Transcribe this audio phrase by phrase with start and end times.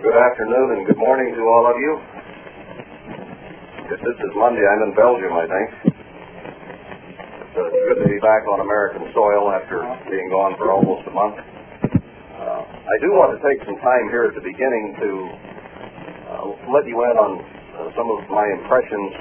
[0.00, 1.92] Good afternoon and good morning to all of you.
[3.92, 5.68] If this is Monday, I'm in Belgium, I think.
[7.44, 11.12] It's uh, good to be back on American soil after being gone for almost a
[11.12, 11.36] month.
[11.36, 15.10] Uh, I do want to take some time here at the beginning to
[16.32, 19.12] uh, let you in on uh, some of my impressions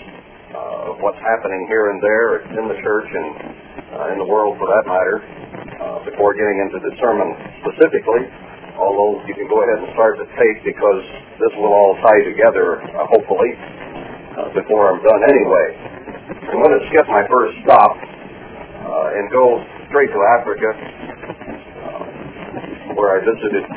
[0.55, 4.71] uh, of what's happening here and there in the church and in the world for
[4.71, 5.19] that matter
[6.07, 7.35] before getting into the sermon
[7.67, 8.31] specifically
[8.79, 11.03] although you can go ahead and start the tape because
[11.37, 13.51] this will all tie together, uh, hopefully,
[14.39, 15.67] uh, before I'm done anyway.
[16.49, 19.59] I'm going to skip my first stop uh, and go
[19.91, 22.03] straight to Africa, uh,
[22.95, 23.67] where I visited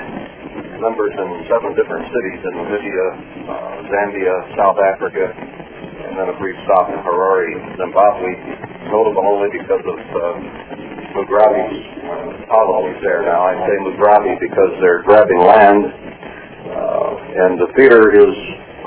[0.79, 3.07] members in seven different cities in Namibia,
[3.47, 8.31] uh, Zambia, South Africa, and then a brief stop in Harare, Zimbabwe,
[8.91, 9.97] notable only because of
[11.15, 13.45] Mugabe's colonies there now.
[13.47, 15.83] I say Mugabe because they're grabbing land,
[16.73, 17.11] uh,
[17.47, 18.35] and the fear is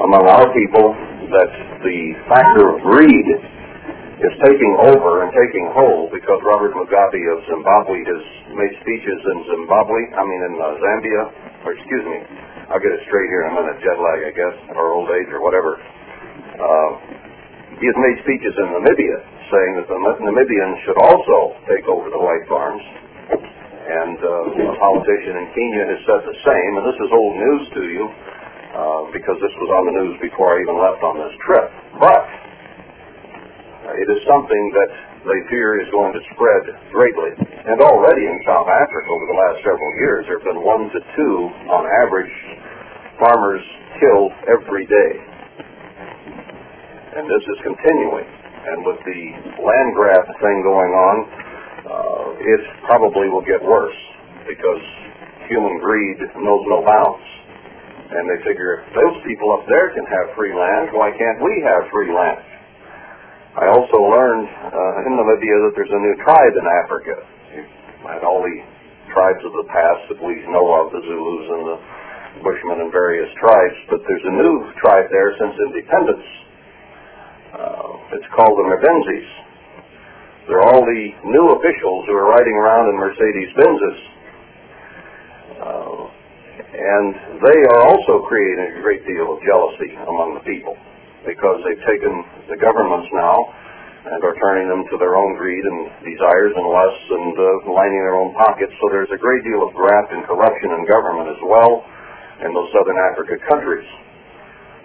[0.03, 0.93] among our people
[1.31, 3.27] that the factor of greed
[4.21, 8.23] is taking over and taking hold because Robert Mugabe of Zimbabwe has
[8.55, 11.23] made speeches in Zimbabwe, I mean in uh, Zambia,
[11.67, 12.19] or excuse me,
[12.71, 15.43] I'll get it straight here in a jet lag I guess, or old age or
[15.43, 15.77] whatever.
[16.55, 16.89] Uh,
[17.79, 19.19] he has made speeches in Namibia
[19.51, 22.81] saying that the Namibians should also take over the white farms.
[23.85, 27.63] And uh, a politician in Kenya has said the same, and this is old news
[27.77, 28.05] to you
[28.73, 31.67] uh, because this was on the news before I even left on this trip.
[32.01, 32.25] But
[33.85, 34.89] uh, it is something that
[35.29, 37.37] they fear is going to spread greatly.
[37.37, 40.99] And already in South Africa over the last several years, there have been one to
[41.13, 41.35] two,
[41.69, 42.33] on average,
[43.21, 43.61] farmers
[44.01, 45.34] killed every day.
[47.15, 48.27] And this is continuing.
[48.27, 49.21] And with the
[49.63, 51.15] land grab thing going on,
[51.87, 53.95] uh, it probably will get worse
[54.43, 54.83] because
[55.47, 57.23] human greed knows no bounds.
[58.11, 61.63] And they figure if those people up there can have free land, why can't we
[61.63, 62.43] have free land?
[63.63, 67.15] I also learned uh, in Namibia that there's a new tribe in Africa.
[68.11, 68.59] And all the
[69.15, 71.77] tribes of the past that we know of, the Zulus and the
[72.43, 76.44] Bushmen and various tribes, but there's a new tribe there since independence.
[77.55, 79.29] Uh, it's called the Mbenzis.
[80.51, 83.99] They're all the new officials who are riding around in Mercedes Benzes.
[85.63, 85.99] Uh,
[86.75, 90.75] and they are also creating a great deal of jealousy among the people
[91.23, 92.11] because they've taken
[92.51, 93.39] the governments now
[94.11, 98.03] and are turning them to their own greed and desires and lusts and uh, lining
[98.03, 98.75] their own pockets.
[98.83, 101.87] So there's a great deal of graft and corruption in government as well
[102.43, 103.87] in those southern Africa countries.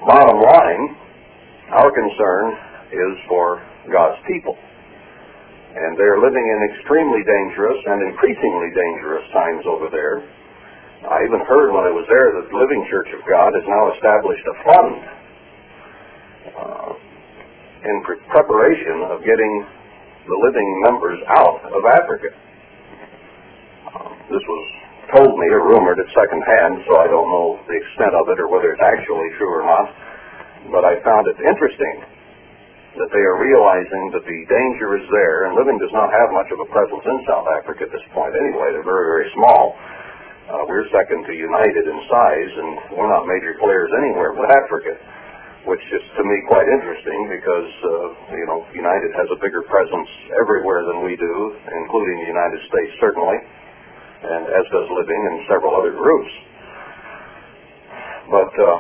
[0.07, 1.10] Bottom line,
[1.71, 2.45] our concern
[2.91, 4.59] is for God's people.
[5.71, 10.19] And they're living in extremely dangerous and increasingly dangerous times over there.
[11.07, 13.85] I even heard when I was there that the Living Church of God has now
[13.95, 14.95] established a fund
[16.59, 16.91] uh,
[17.87, 19.53] in pre- preparation of getting
[20.27, 22.35] the living members out of Africa.
[23.95, 24.63] Uh, this was
[25.17, 28.37] told me or rumored at second hand, so I don't know the extent of it
[28.43, 30.10] or whether it's actually true or not.
[30.69, 31.97] But I found it interesting
[33.01, 36.51] that they are realizing that the danger is there, and Living does not have much
[36.53, 38.75] of a presence in South Africa at this point anyway.
[38.77, 39.79] They're very, very small.
[40.51, 44.99] Uh, we're second to United in size, and we're not major players anywhere but Africa,
[45.71, 50.11] which is to me quite interesting because, uh, you know, United has a bigger presence
[50.43, 51.35] everywhere than we do,
[51.87, 53.39] including the United States certainly,
[54.27, 56.33] and as does Living and several other groups.
[58.35, 58.79] But uh,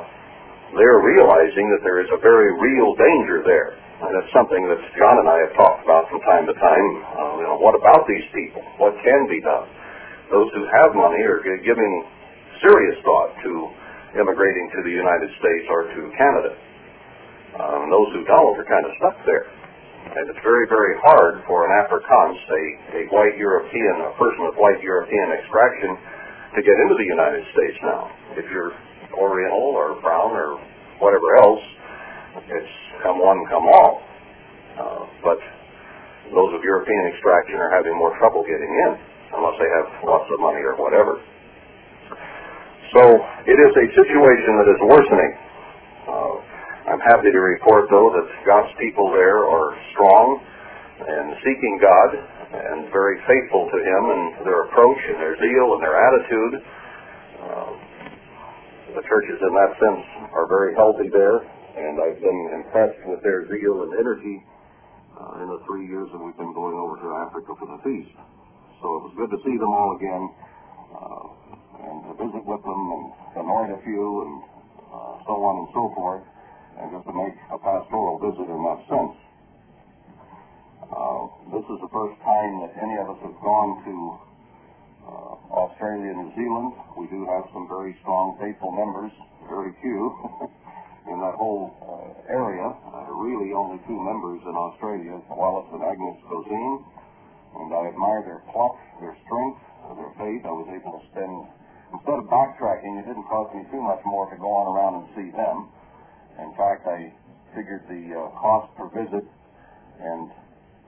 [0.76, 3.74] they're realizing that there is a very real danger there.
[4.00, 6.88] And it's something that John and I have talked about from time to time.
[7.04, 8.64] Uh, you know, what about these people?
[8.80, 9.68] What can be done?
[10.32, 11.92] Those who have money are giving
[12.64, 13.50] serious thought to
[14.16, 16.52] immigrating to the United States or to Canada.
[17.60, 19.46] Um, those who don't are kind of stuck there.
[20.16, 22.62] And it's very, very hard for an Afrikaans, a,
[22.94, 25.92] a white European, a person of white European extraction,
[26.56, 28.10] to get into the United States now.
[28.34, 28.74] If you're
[29.14, 30.60] Oriental or brown or
[30.98, 31.62] whatever else,
[32.46, 34.02] it's come one, come all.
[34.78, 35.38] Uh, but
[36.30, 38.90] those of European extraction are having more trouble getting in,
[39.34, 41.18] unless they have lots of money or whatever.
[42.94, 43.02] So
[43.46, 45.32] it is a situation that is worsening.
[46.10, 46.34] Uh,
[46.90, 50.42] I'm happy to report, though, that God's people there are strong
[51.06, 52.10] and seeking God
[52.50, 56.52] and very faithful to Him in their approach and their zeal and their attitude.
[57.38, 57.72] Uh,
[58.94, 60.04] the churches, in that sense,
[60.34, 64.36] are very healthy there, and I've been impressed with their zeal and energy
[65.14, 68.14] uh, in the three years that we've been going over to Africa for the feast.
[68.82, 70.24] So it was good to see them all again
[70.90, 71.26] uh,
[71.86, 73.04] and to visit with them and
[73.46, 74.34] anoint a few and
[74.90, 76.24] uh, so on and so forth,
[76.80, 79.14] and just to make a pastoral visit in that sense.
[80.90, 81.22] Uh,
[81.54, 83.94] this is the first time that any of us have gone to
[85.50, 86.70] Australia, New Zealand.
[86.94, 89.10] We do have some very strong, faithful members,
[89.50, 89.98] very few
[91.10, 92.70] in that whole uh, area.
[92.70, 96.76] Uh, really, only two members in Australia, Wallace and Agnes Cozine,
[97.58, 99.60] and I admire their pluck, their strength,
[99.98, 100.46] their faith.
[100.46, 101.34] I was able to spend,
[101.98, 105.06] instead of backtracking, it didn't cost me too much more to go on around and
[105.18, 105.66] see them.
[106.38, 107.10] In fact, I
[107.58, 109.26] figured the uh, cost per visit
[109.98, 110.30] and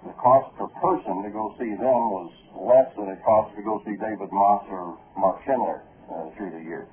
[0.03, 3.79] the cost per person to go see them was less than it cost to go
[3.87, 6.87] see David Moss or Mark Schindler uh, through the year.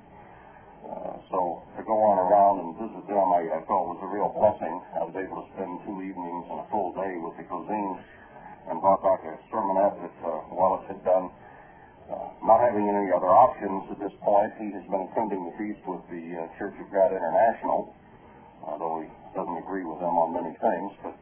[0.86, 4.30] Uh, so to go on around and visit them, I, I felt was a real
[4.32, 4.74] blessing.
[4.96, 8.00] I was able to spend two evenings and a full day with the Cozines
[8.70, 11.30] and brought back a sermonette that uh, Wallace had done.
[12.10, 15.82] Uh, not having any other options at this point, he has been attending the feast
[15.86, 17.94] with the uh, Church of God International,
[18.66, 21.14] although he doesn't agree with them on many things, but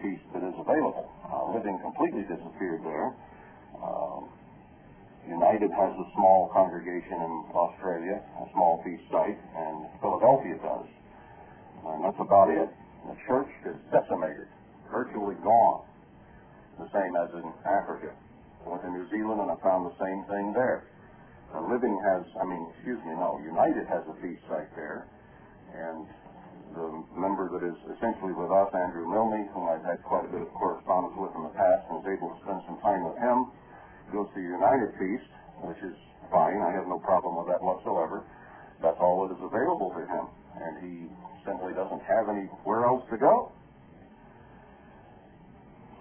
[0.00, 1.04] feast that is available.
[1.28, 3.12] Uh, living completely disappeared there.
[3.84, 4.32] Um,
[5.28, 10.88] United has a small congregation in Australia, a small feast site, and Philadelphia does.
[11.84, 12.68] And that's about it.
[13.12, 14.48] The church is decimated,
[14.88, 15.84] virtually gone.
[16.80, 18.16] The same as in Africa.
[18.64, 20.88] I went to New Zealand and I found the same thing there.
[21.52, 25.08] Uh, Living has, I mean, excuse me, no, United has a feast site there,
[25.72, 26.04] and
[26.78, 30.42] the member that is essentially with us, Andrew Milne, whom I've had quite a bit
[30.46, 33.50] of correspondence with in the past, and was able to spend some time with him,
[34.14, 35.30] goes to United Feast,
[35.66, 35.96] which is
[36.30, 36.62] fine.
[36.62, 38.22] I have no problem with that whatsoever.
[38.78, 40.24] That's all that is available to him,
[40.62, 40.94] and he
[41.42, 43.50] simply doesn't have anywhere else to go.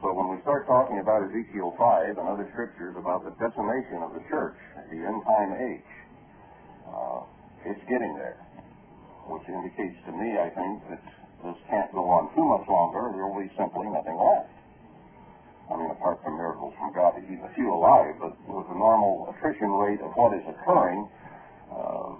[0.05, 4.13] So when we start talking about Ezekiel 5 and other scriptures about the decimation of
[4.13, 4.53] the church,
[4.93, 5.91] the end time age,
[6.85, 7.25] uh,
[7.65, 8.46] it's getting there
[9.27, 11.01] which indicates to me, I think, that
[11.43, 13.11] this can't go on too much longer.
[13.13, 14.51] There will be simply nothing left.
[15.67, 18.79] I mean, apart from miracles from God to keep a few alive, but with the
[18.79, 21.07] normal attrition rate of what is occurring,
[21.67, 22.15] uh,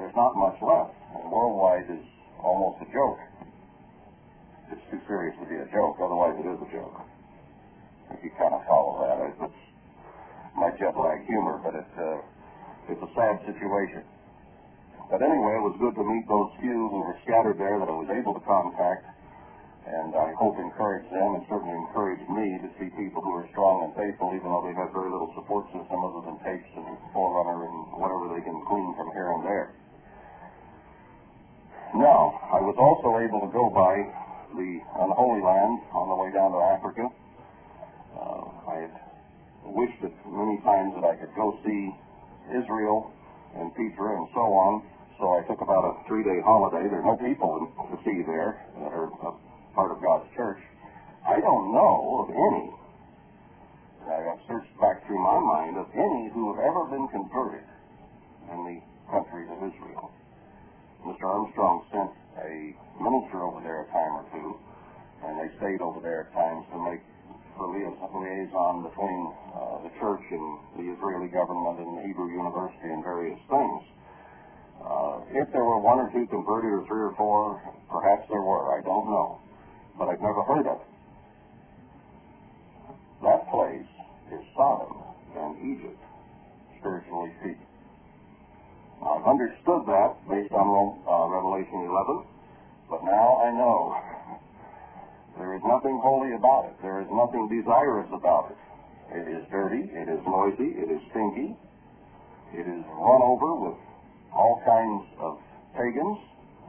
[0.00, 0.96] there's not much left.
[1.14, 2.04] And worldwide is
[2.40, 3.20] almost a joke.
[4.72, 6.96] It's too serious to be a joke, otherwise it is a joke.
[8.16, 9.60] If you kind of follow that, it's
[10.56, 12.18] my jet lag humor, but it's, uh,
[12.88, 14.02] it's a sad situation.
[15.10, 17.96] But anyway, it was good to meet those few who were scattered there that I
[17.96, 19.04] was able to contact,
[19.84, 23.84] and I hope encourage them and certainly encourage me to see people who are strong
[23.84, 27.68] and faithful, even though they have very little support system other than tapes and Forerunner
[27.68, 29.68] and whatever they can glean from here and there.
[31.94, 33.94] Now, I was also able to go by
[34.56, 34.70] the
[35.04, 37.04] unholy land on the way down to Africa.
[38.16, 38.94] Uh, I had
[39.68, 41.92] wished many times that I could go see
[42.50, 43.12] Israel
[43.54, 44.82] and Petra and so on,
[45.18, 46.88] so I took about a three-day holiday.
[46.90, 49.10] There are no people to see there that are
[49.74, 50.58] part of God's church.
[51.26, 52.66] I don't know of any,
[54.10, 57.64] I have searched back through my mind, of any who have ever been converted
[58.52, 58.78] in the
[59.10, 60.12] countries of Israel.
[61.06, 61.24] Mr.
[61.24, 62.12] Armstrong sent
[62.44, 64.48] a minister over there a time or two,
[65.24, 67.00] and they stayed over there at times to make
[67.56, 69.20] the liaison between
[69.54, 73.82] uh, the church and the Israeli government and the Hebrew University and various things.
[74.84, 77.56] Uh, if there were one or two converted or three or four,
[77.88, 78.76] perhaps there were.
[78.76, 79.40] I don't know.
[79.98, 80.88] But I've never heard of it.
[83.22, 83.88] That place
[84.32, 85.00] is Sodom
[85.36, 85.96] and Egypt,
[86.78, 87.66] spiritually speaking.
[89.00, 92.24] I've understood that based on uh, Revelation 11,
[92.90, 93.96] but now I know
[95.38, 96.76] there is nothing holy about it.
[96.82, 98.60] There is nothing desirous about it.
[99.16, 99.88] It is dirty.
[99.92, 100.76] It is noisy.
[100.76, 101.56] It is stinky.
[102.52, 103.78] It is run over with
[104.34, 105.38] all kinds of
[105.78, 106.18] pagans.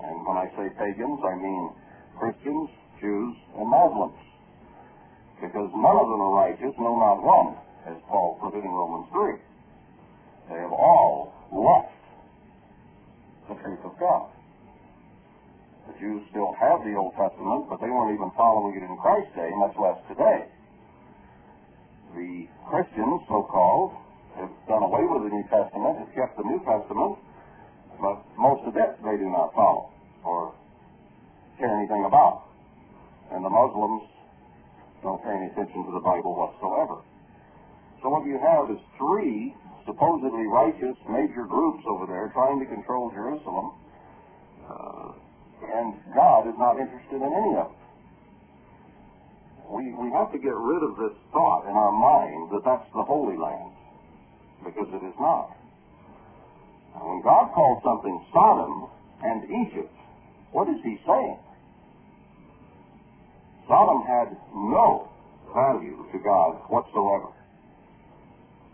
[0.06, 1.74] And when I say pagans, I mean
[2.18, 2.70] Christians,
[3.02, 4.18] Jews, and Muslims.
[5.42, 9.08] Because none of them are righteous, no, not one, as Paul put it in Romans
[9.12, 9.36] 3.
[10.50, 11.92] They have all left
[13.50, 14.30] the truth of God.
[15.88, 19.36] The Jews still have the Old Testament, but they weren't even following it in Christ's
[19.36, 20.50] day, much less today.
[22.16, 23.94] The Christians, so-called,
[24.40, 27.20] have done away with the New Testament, have kept the New Testament,
[28.06, 29.90] but most of it they do not follow
[30.22, 30.54] or
[31.58, 32.46] care anything about.
[33.34, 34.06] And the Muslims
[35.02, 37.02] don't pay any attention to the Bible whatsoever.
[38.06, 39.58] So what you have is three
[39.90, 43.74] supposedly righteous major groups over there trying to control Jerusalem,
[44.70, 45.10] uh,
[45.74, 47.82] and God is not interested in any of it.
[49.66, 53.02] We, we have to get rid of this thought in our mind that that's the
[53.02, 53.74] Holy Land,
[54.62, 55.58] because it is not.
[57.26, 58.86] God called something Sodom
[59.26, 59.90] and Egypt,
[60.54, 61.40] what is he saying?
[63.68, 65.10] Sodom had no
[65.50, 67.34] value to God whatsoever.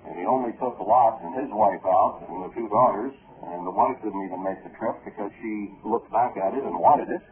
[0.06, 3.14] And he only took Lot and his wife out and the two daughters,
[3.48, 6.76] and the wife didn't even make the trip because she looked back at it and
[6.76, 7.24] wanted it.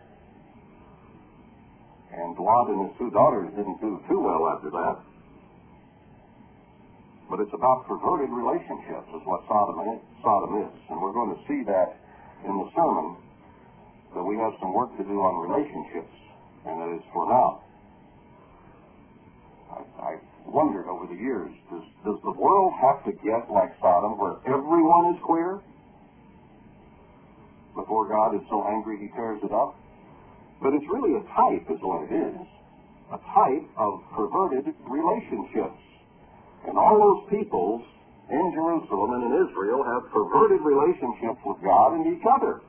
[2.16, 5.09] And Lot and his two daughters didn't do too well after that.
[7.29, 10.74] But it's about perverted relationships is what Sodom is, Sodom is.
[10.89, 11.93] And we're going to see that
[12.43, 13.17] in the sermon
[14.17, 16.09] that we have some work to do on relationships,
[16.65, 17.62] and that is for now.
[19.69, 24.17] I, I've wondered over the years, does, does the world have to get like Sodom
[24.17, 25.62] where everyone is queer
[27.75, 29.77] before God is so angry he tears it up?
[30.62, 32.41] But it's really a type is what it is.
[33.13, 35.77] A type of perverted relationships.
[36.68, 37.82] And all those peoples
[38.30, 42.62] in Jerusalem and in Israel have perverted relationships with God and each other.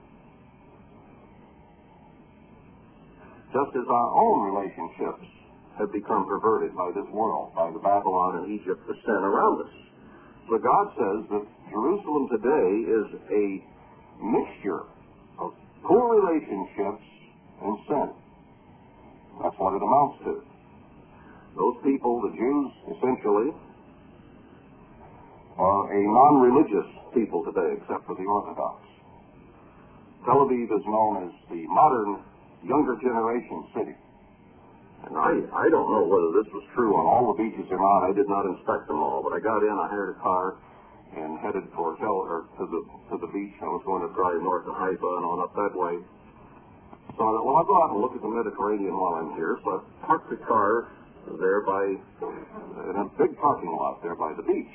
[3.52, 5.26] Just as our own relationships
[5.78, 9.74] have become perverted by this world, by the Babylon and Egypt, the sin around us.
[10.48, 13.44] So God says that Jerusalem today is a
[14.22, 14.86] mixture
[15.38, 17.04] of poor relationships
[17.62, 18.08] and sin.
[19.42, 20.32] That's what it amounts to.
[21.56, 23.50] Those people, the Jews, essentially,
[25.60, 28.80] are a non-religious people today, except for the Orthodox.
[30.24, 32.24] Tel Aviv is known as the modern
[32.64, 33.96] younger generation city.
[35.04, 38.08] And I, I don't know whether this was true on all the beaches or not.
[38.08, 40.60] I did not inspect them all, but I got in, I hired a car,
[41.16, 43.56] and headed for Tel, or to the to the beach.
[43.64, 46.04] I was going to drive north to Haifa and on up that way.
[47.16, 49.58] So I thought, well, I'll go out and look at the Mediterranean while I'm here.
[49.64, 50.86] So I parked the car
[51.40, 54.70] there by in a big parking lot there by the beach.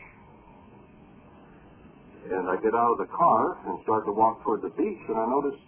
[2.25, 5.17] And I get out of the car and start to walk toward the beach, and
[5.17, 5.60] I notice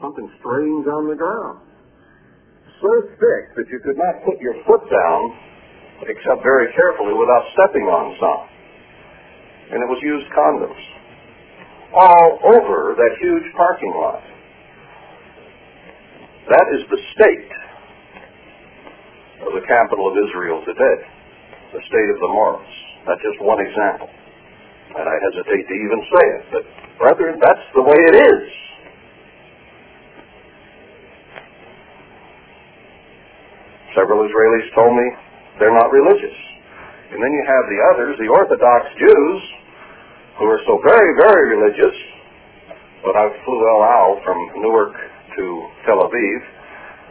[0.00, 1.60] something strange on the ground.
[2.80, 2.88] So
[3.20, 5.20] thick that you could not put your foot down,
[6.08, 8.44] except very carefully, without stepping on some.
[9.72, 10.84] And it was used condoms.
[11.92, 14.24] All over that huge parking lot.
[16.48, 17.52] That is the state
[19.44, 20.98] of the capital of Israel today.
[21.72, 22.72] The state of the morals.
[23.04, 24.08] That's just one example.
[24.96, 26.64] And I hesitate to even say it, but
[26.96, 28.42] brethren, that's the way it is.
[33.92, 35.06] Several Israelis told me
[35.60, 36.36] they're not religious.
[37.12, 39.40] And then you have the others, the Orthodox Jews,
[40.40, 41.96] who are so very, very religious.
[43.04, 44.96] But I flew El Al from Newark
[45.36, 45.44] to
[45.84, 46.40] Tel Aviv,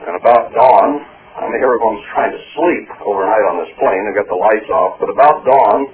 [0.10, 1.06] and about dawn,
[1.38, 4.06] I mean, everyone's trying to sleep overnight on this plane.
[4.10, 5.90] They got the lights off, but about dawn,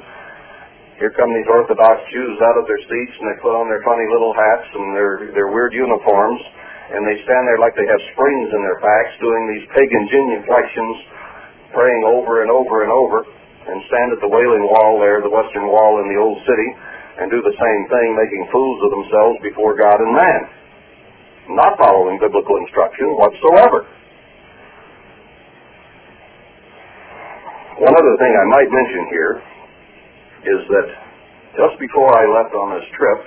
[1.02, 4.06] here come these Orthodox Jews out of their seats, and they put on their funny
[4.14, 6.38] little hats and their their weird uniforms,
[6.94, 10.96] and they stand there like they have springs in their backs, doing these pagan genuflections,
[11.74, 15.66] praying over and over and over, and stand at the Wailing Wall there, the Western
[15.74, 16.70] Wall in the Old City,
[17.18, 20.42] and do the same thing, making fools of themselves before God and man,
[21.58, 23.90] not following biblical instruction whatsoever.
[27.90, 29.42] One other thing I might mention here
[30.42, 30.88] is that
[31.54, 33.20] just before I left on this trip,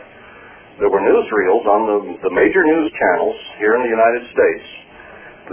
[0.83, 4.67] there were newsreels on the, the major news channels here in the United States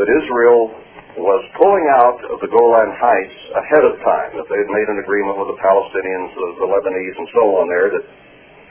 [0.01, 0.73] that Israel
[1.19, 5.03] was pulling out of the Golan Heights ahead of time, that they had made an
[5.03, 8.05] agreement with the Palestinians, the, the Lebanese, and so on there, that,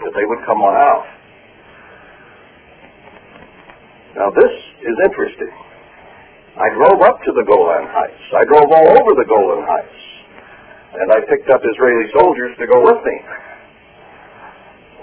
[0.03, 1.05] that they would come on out.
[4.17, 5.53] Now this is interesting.
[6.59, 8.25] I drove up to the Golan Heights.
[8.35, 10.10] I drove all over the Golan Heights.
[10.91, 13.17] And I picked up Israeli soldiers to go with me.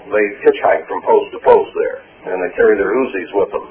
[0.08, 1.98] They hitchhike from post to post there,
[2.32, 3.64] and they carry their Uzis with them.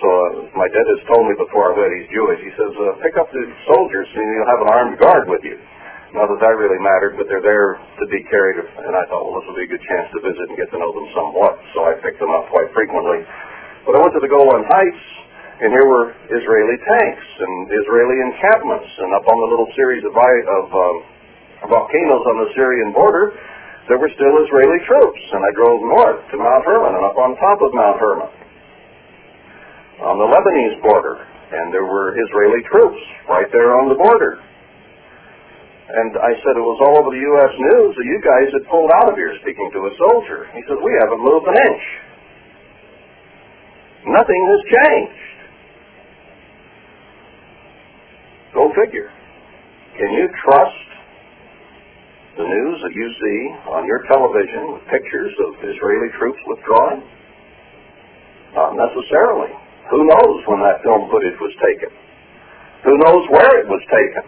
[0.00, 0.28] So uh,
[0.58, 3.30] my dad has told me before I went, he's Jewish, he says, uh, pick up
[3.32, 5.56] the soldiers and you'll have an armed guard with you.
[6.12, 9.34] Not that that really mattered, but they're there to be carried, and I thought, well,
[9.42, 11.90] this will be a good chance to visit and get to know them somewhat, so
[11.90, 13.26] I picked them up quite frequently.
[13.82, 15.04] But I went to the Golan Heights,
[15.58, 20.14] and here were Israeli tanks and Israeli encampments, and up on the little series of,
[20.14, 20.96] of um,
[21.68, 23.32] volcanoes on the Syrian border,
[23.88, 27.36] there were still Israeli troops, and I drove north to Mount Hermon and up on
[27.36, 28.32] top of Mount Hermon
[30.00, 34.40] on the Lebanese border, and there were Israeli troops right there on the border.
[35.84, 37.52] And I said it was all over the U.S.
[37.60, 40.48] news that you guys had pulled out of here speaking to a soldier.
[40.56, 41.84] He said, we haven't moved an inch.
[44.08, 45.28] Nothing has changed.
[48.56, 49.12] Go figure.
[50.00, 50.88] Can you trust
[52.34, 57.02] the news that you see on your television with pictures of Israeli troops withdrawing?
[58.58, 59.54] Not necessarily.
[59.90, 61.90] Who knows when that film footage was taken?
[62.86, 64.24] Who knows where it was taken?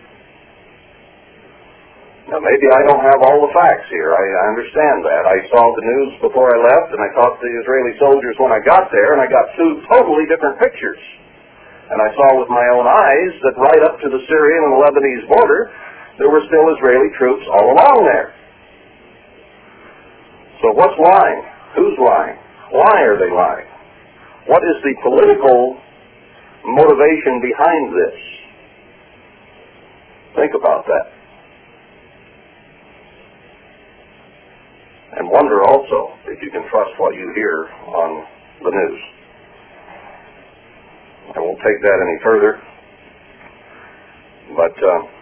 [2.27, 4.11] Now, maybe I don't have all the facts here.
[4.11, 5.23] I, I understand that.
[5.31, 8.51] I saw the news before I left, and I talked to the Israeli soldiers when
[8.51, 10.99] I got there, and I got two totally different pictures.
[11.87, 15.27] And I saw with my own eyes that right up to the Syrian and Lebanese
[15.31, 15.71] border,
[16.19, 18.33] there were still Israeli troops all along there.
[20.63, 21.43] So what's lying?
[21.77, 22.39] Who's lying?
[22.73, 23.69] Why are they lying?
[24.49, 25.77] What is the political
[26.65, 28.17] motivation behind this?
[30.37, 31.07] Think about that.
[35.19, 38.25] And wonder also if you can trust what you hear on
[38.65, 39.01] the news.
[41.37, 42.61] I won't take that any further,
[44.57, 45.16] but uh,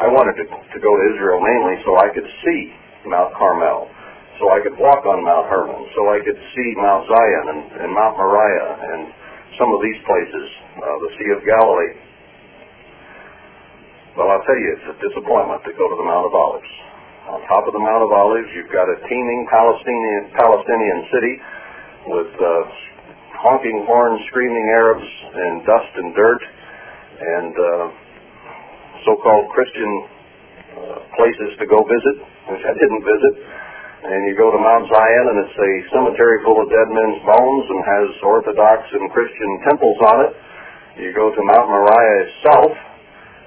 [0.00, 2.60] I wanted to, to go to Israel mainly so I could see
[3.04, 3.84] Mount Carmel,
[4.40, 7.88] so I could walk on Mount Hermon, so I could see Mount Zion and, and
[7.92, 9.12] Mount Moriah and
[9.60, 10.46] some of these places,
[10.80, 11.92] uh, the Sea of Galilee.
[14.16, 16.72] Well, I'll tell you, it's a disappointment to go to the Mount of Olives.
[17.28, 21.34] On top of the Mount of Olives, you've got a teeming Palestinian Palestinian city
[22.08, 22.50] with uh,
[23.36, 26.42] honking horns, screaming Arabs, and dust and dirt,
[27.20, 27.99] and uh,
[29.04, 29.90] so-called Christian
[30.76, 32.16] uh, places to go visit,
[32.50, 33.34] which I didn't visit.
[34.00, 37.64] And you go to Mount Zion, and it's a cemetery full of dead men's bones
[37.68, 40.32] and has Orthodox and Christian temples on it.
[41.04, 42.72] You go to Mount Moriah itself,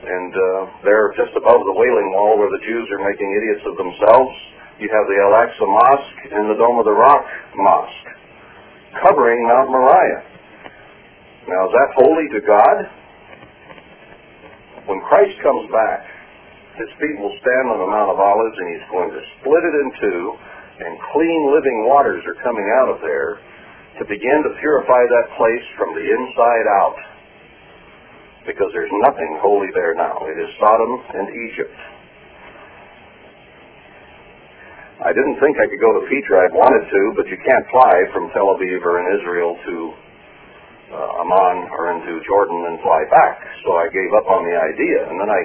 [0.05, 3.81] and uh, there, just above the Wailing Wall, where the Jews are making idiots of
[3.81, 4.33] themselves,
[4.77, 7.25] you have the Al-Aqsa Mosque and the Dome of the Rock
[7.57, 8.09] Mosque,
[9.01, 10.21] covering Mount Moriah.
[11.49, 12.77] Now, is that holy to God?
[14.87, 16.03] When Christ comes back,
[16.75, 19.75] his feet will stand on the Mount of Olives, and he's going to split it
[19.79, 20.21] in two,
[20.83, 23.39] and clean living waters are coming out of there
[24.01, 26.99] to begin to purify that place from the inside out.
[28.43, 30.19] Because there's nothing holy there now.
[30.27, 31.77] It is Sodom and Egypt.
[34.99, 36.47] I didn't think I could go to Petra.
[36.47, 39.75] I'd wanted to, but you can't fly from Tel Aviv or in Israel to
[40.93, 43.41] uh, Amman or into Jordan and fly back.
[43.65, 45.09] So I gave up on the idea.
[45.09, 45.41] And then I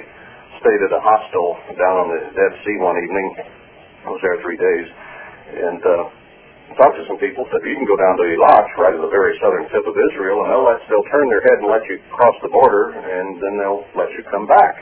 [0.60, 3.26] stayed at a hostel down on the Dead Sea one evening.
[4.04, 4.86] I was there three days.
[5.48, 6.04] And uh,
[6.78, 9.34] talked to some people, said you can go down to Eilat, right at the very
[9.42, 12.36] southern tip of Israel, and they'll let, they'll turn their head and let you cross
[12.44, 14.78] the border, and then they'll let you come back.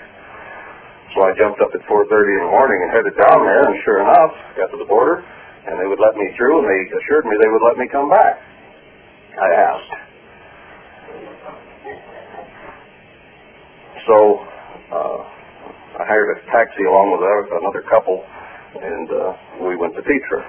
[1.16, 4.04] So I jumped up at 4.30 in the morning and headed down there, and sure
[4.04, 5.24] enough, got to the border,
[5.64, 8.12] and they would let me through, and they assured me they would let me come
[8.12, 8.36] back.
[9.40, 10.05] I asked.
[14.06, 14.38] So
[14.94, 15.18] uh,
[15.98, 18.22] I hired a taxi along with another couple,
[18.78, 20.46] and uh, we went to Petra.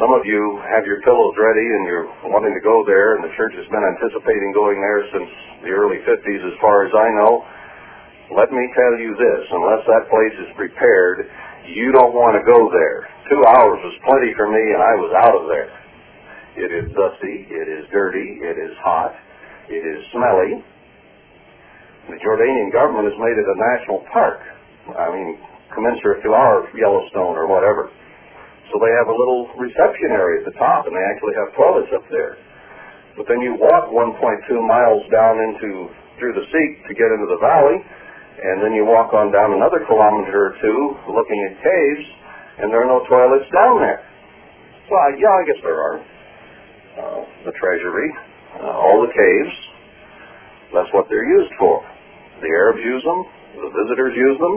[0.00, 0.40] Some of you
[0.72, 3.82] have your pillows ready and you're wanting to go there, and the church has been
[3.82, 5.28] anticipating going there since
[5.66, 7.44] the early 50s, as far as I know.
[8.32, 11.28] Let me tell you this, unless that place is prepared,
[11.68, 13.10] you don't want to go there.
[13.28, 15.72] Two hours was plenty for me, and I was out of there.
[16.56, 19.12] It is dusty, it is dirty, it is hot,
[19.68, 20.64] it is smelly.
[22.08, 24.40] The Jordanian government has made it a national park.
[24.96, 25.36] I mean,
[25.76, 27.92] commensurate to our Yellowstone or whatever.
[28.72, 31.92] So they have a little reception area at the top, and they actually have toilets
[31.92, 32.40] up there.
[33.16, 34.16] But then you walk 1.2
[34.64, 39.14] miles down into through the Siq to get into the valley, and then you walk
[39.14, 40.80] on down another kilometer or two,
[41.12, 42.06] looking at caves,
[42.58, 44.02] and there are no toilets down there.
[44.90, 45.96] Well, yeah, I guess there are.
[46.98, 48.10] Uh, the treasury,
[48.58, 49.54] uh, all the caves.
[50.74, 51.84] That's what they're used for.
[52.38, 53.20] The Arabs use them.
[53.58, 54.56] The visitors use them.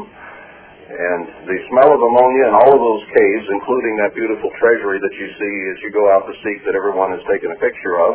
[0.91, 5.13] And the smell of ammonia in all of those caves, including that beautiful treasury that
[5.15, 8.13] you see as you go out to seek that everyone has taken a picture of,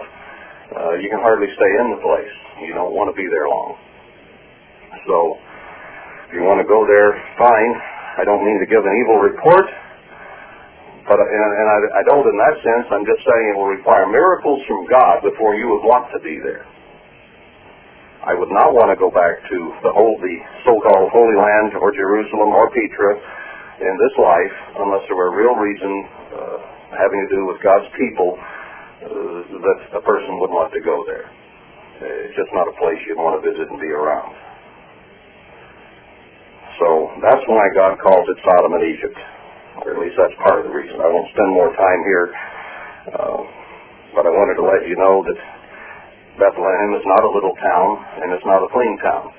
[0.77, 2.37] uh, you can hardly stay in the place.
[2.69, 3.81] You don't want to be there long.
[5.09, 5.41] So,
[6.29, 7.73] if you want to go there, fine.
[8.19, 9.67] I don't mean to give an evil report,
[11.07, 12.87] but and, and I don't in that sense.
[12.91, 16.43] I'm just saying it will require miracles from God before you would want to be
[16.43, 16.67] there.
[18.27, 20.37] I would not want to go back to the whole, the
[20.67, 23.15] so-called Holy Land or Jerusalem or Petra
[23.79, 25.93] in this life unless there were real reason
[26.35, 26.59] uh,
[26.91, 31.31] having to do with God's people uh, that a person would want to go there.
[32.03, 34.35] It's just not a place you'd want to visit and be around.
[36.83, 39.17] So that's why God calls it Sodom and Egypt,
[39.87, 40.99] or at least that's part of the reason.
[40.99, 42.27] I won't spend more time here,
[43.17, 43.41] uh,
[44.19, 45.39] but I wanted to let you know that
[46.37, 47.89] Bethlehem is not a little town,
[48.21, 49.33] and it's not a clean town.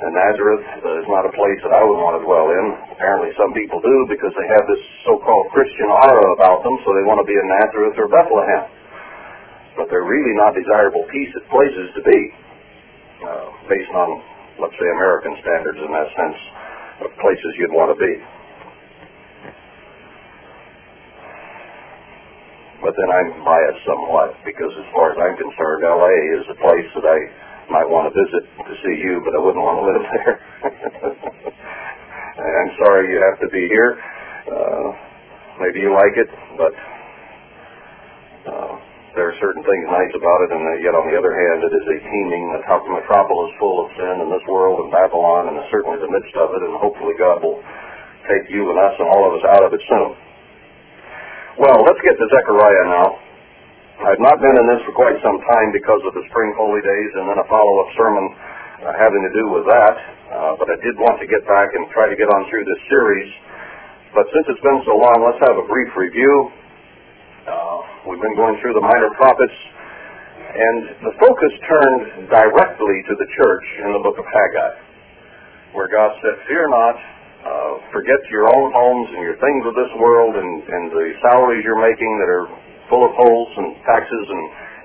[0.00, 0.64] And Nazareth
[1.04, 2.66] is not a place that I would want to dwell in.
[2.96, 7.04] Apparently some people do because they have this so-called Christian aura about them, so they
[7.04, 8.64] want to be in Nazareth or Bethlehem.
[9.76, 12.20] But they're really not desirable places to be,
[13.20, 14.08] uh, based on,
[14.56, 16.40] let's say, American standards in that sense,
[17.04, 18.12] of places you'd want to be.
[22.80, 26.88] But then I'm biased somewhat because as far as I'm concerned, LA is a place
[26.96, 27.18] that I
[27.68, 30.34] might want to visit to see you, but I wouldn't want to live there.
[32.40, 34.00] I'm sorry you have to be here.
[34.48, 34.88] Uh,
[35.60, 36.72] maybe you like it, but
[38.48, 38.72] uh,
[39.12, 41.84] there are certain things nice about it, and yet on the other hand, it is
[41.84, 46.32] a teeming metropolis full of sin in this world and Babylon, and certainly the midst
[46.32, 47.60] of it, and hopefully God will
[48.24, 50.29] take you and us and all of us out of it soon.
[51.58, 53.08] Well, let's get to Zechariah now.
[54.06, 57.10] I've not been in this for quite some time because of the spring holy days
[57.18, 58.22] and then a follow-up sermon
[58.86, 59.94] uh, having to do with that.
[60.30, 62.80] Uh, but I did want to get back and try to get on through this
[62.86, 63.30] series.
[64.14, 66.54] But since it's been so long, let's have a brief review.
[67.50, 69.58] Uh, we've been going through the minor prophets,
[70.54, 74.72] and the focus turned directly to the church in the book of Haggai,
[75.74, 76.94] where God said, Fear not,
[77.40, 81.64] uh, forget your own homes and your things of this world and, and the salaries
[81.64, 82.46] you're making that are
[82.92, 84.42] full of holes and taxes and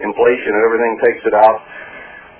[0.07, 1.57] inflation and everything takes it out.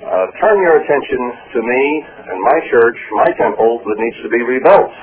[0.05, 1.21] Uh, turn your attention
[1.55, 1.83] to me
[2.31, 4.93] and my church, my temple that needs to be rebuilt.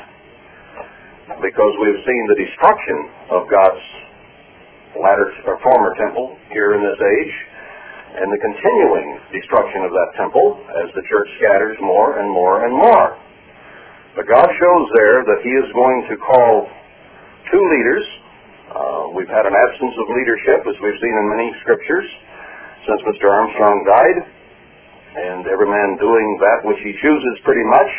[1.41, 2.97] Because we've seen the destruction
[3.33, 3.85] of God's
[5.01, 7.35] latter or former temple here in this age,
[8.21, 12.73] and the continuing destruction of that temple as the church scatters more and more and
[12.77, 13.17] more.
[14.13, 16.69] But God shows there that He is going to call
[17.49, 18.05] two leaders.
[18.69, 22.05] Uh, we've had an absence of leadership, as we've seen in many scriptures,
[22.85, 23.33] since Mr.
[23.33, 24.19] Armstrong died,
[25.17, 27.93] and every man doing that which he chooses pretty much,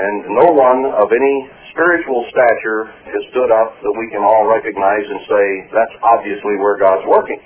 [0.00, 1.36] and no one of any
[1.76, 5.44] spiritual stature has stood up that we can all recognize and say,
[5.76, 7.40] that's obviously where God's working.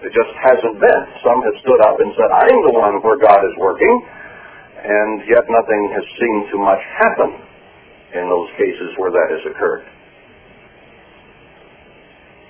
[0.00, 1.02] It just hasn't been.
[1.24, 3.94] Some have stood up and said, I'm the one where God is working,
[4.86, 7.30] and yet nothing has seemed to much happen
[8.14, 9.82] in those cases where that has occurred.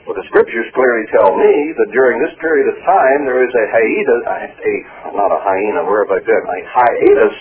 [0.04, 3.64] But the scriptures clearly tell me that during this period of time there is a
[3.72, 4.74] hiatus, a,
[5.16, 6.44] not a hyena, where have I been?
[6.46, 7.36] A hiatus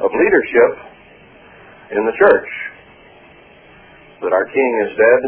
[0.00, 0.72] of leadership
[1.94, 2.50] in the church.
[4.24, 5.22] That our king is dead,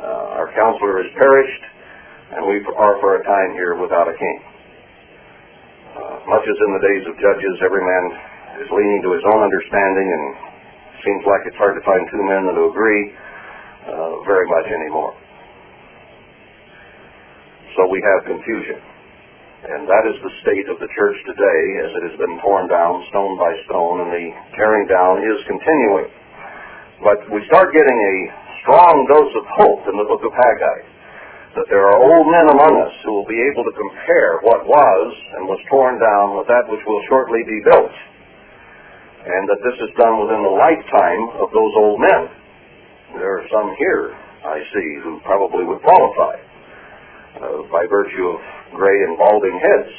[0.00, 1.64] uh, our counselor is perished,
[2.38, 4.38] and we are for a time here without a king.
[5.92, 8.04] Uh, much as in the days of Judges, every man
[8.62, 10.24] is leaning to his own understanding and
[11.02, 13.04] seems like it's hard to find two men that agree
[13.90, 15.12] uh, very much anymore.
[17.76, 18.78] So we have confusion.
[19.64, 23.00] And that is the state of the church today as it has been torn down
[23.08, 24.26] stone by stone and the
[24.60, 26.08] tearing down is continuing.
[27.00, 28.16] But we start getting a
[28.60, 30.78] strong dose of hope in the book of Haggai
[31.56, 35.06] that there are old men among us who will be able to compare what was
[35.38, 37.94] and was torn down with that which will shortly be built
[39.24, 42.22] and that this is done within the lifetime of those old men.
[43.16, 44.12] There are some here,
[44.44, 46.36] I see, who probably would qualify
[47.40, 48.40] uh, by virtue of
[48.76, 49.92] gray and balding heads,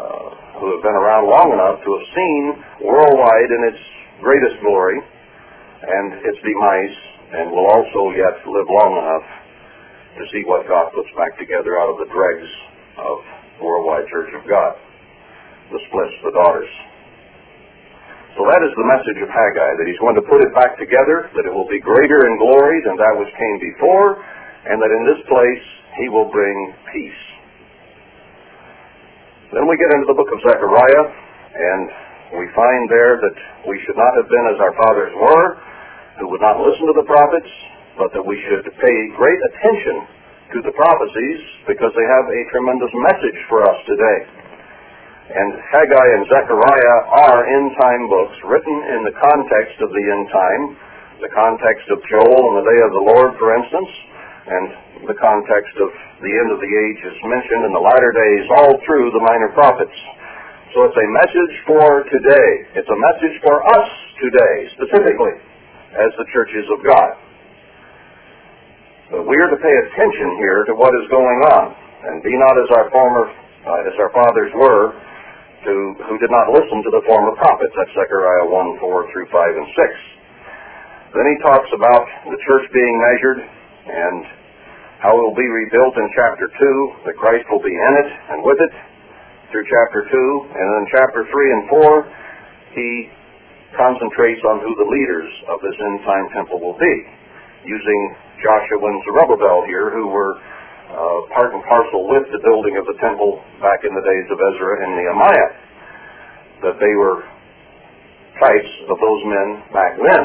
[0.00, 0.28] uh,
[0.64, 2.42] who have been around long enough to have seen
[2.88, 3.82] worldwide in its
[4.24, 6.96] greatest glory and its demise,
[7.36, 9.26] and will also yet live long enough
[10.16, 12.48] to see what God puts back together out of the dregs
[12.96, 13.16] of
[13.60, 14.72] worldwide Church of God,
[15.68, 16.72] the splits, the daughters.
[18.38, 21.26] So that is the message of Haggai, that he's going to put it back together,
[21.34, 24.22] that it will be greater in glory than that which came before,
[24.70, 25.64] and that in this place
[25.98, 26.54] he will bring
[26.94, 27.22] peace.
[29.50, 31.04] Then we get into the book of Zechariah,
[31.58, 31.82] and
[32.38, 35.48] we find there that we should not have been as our fathers were,
[36.22, 37.50] who would not listen to the prophets,
[37.98, 40.06] but that we should pay great attention
[40.54, 44.39] to the prophecies because they have a tremendous message for us today.
[45.30, 50.62] And Haggai and Zechariah are end-time books written in the context of the end time,
[51.22, 53.90] the context of Joel and the day of the Lord, for instance,
[54.50, 55.86] and the context of
[56.18, 59.54] the end of the age is mentioned in the latter days all through the minor
[59.54, 59.94] prophets.
[60.74, 62.50] So it's a message for today.
[62.82, 63.88] It's a message for us
[64.18, 65.34] today, specifically,
[65.94, 67.10] as the churches of God.
[69.14, 71.70] But we are to pay attention here to what is going on,
[72.10, 74.90] and be not as our former, uh, as our fathers were,
[75.64, 75.72] to,
[76.08, 77.72] who did not listen to the former prophets.
[77.76, 81.16] That's Zechariah 1, 4 through 5 and 6.
[81.16, 84.20] Then he talks about the church being measured and
[85.02, 88.38] how it will be rebuilt in chapter 2, that Christ will be in it and
[88.44, 88.72] with it
[89.50, 90.56] through chapter 2.
[90.56, 92.88] And then chapter 3 and 4, he
[93.74, 96.96] concentrates on who the leaders of this end time temple will be,
[97.64, 98.00] using
[98.40, 100.36] Joshua and Zerubbabel here, who were
[100.90, 104.38] uh, part and parcel with the building of the temple back in the days of
[104.38, 105.50] Ezra and Nehemiah,
[106.66, 107.22] that they were
[108.42, 110.24] types of those men back then.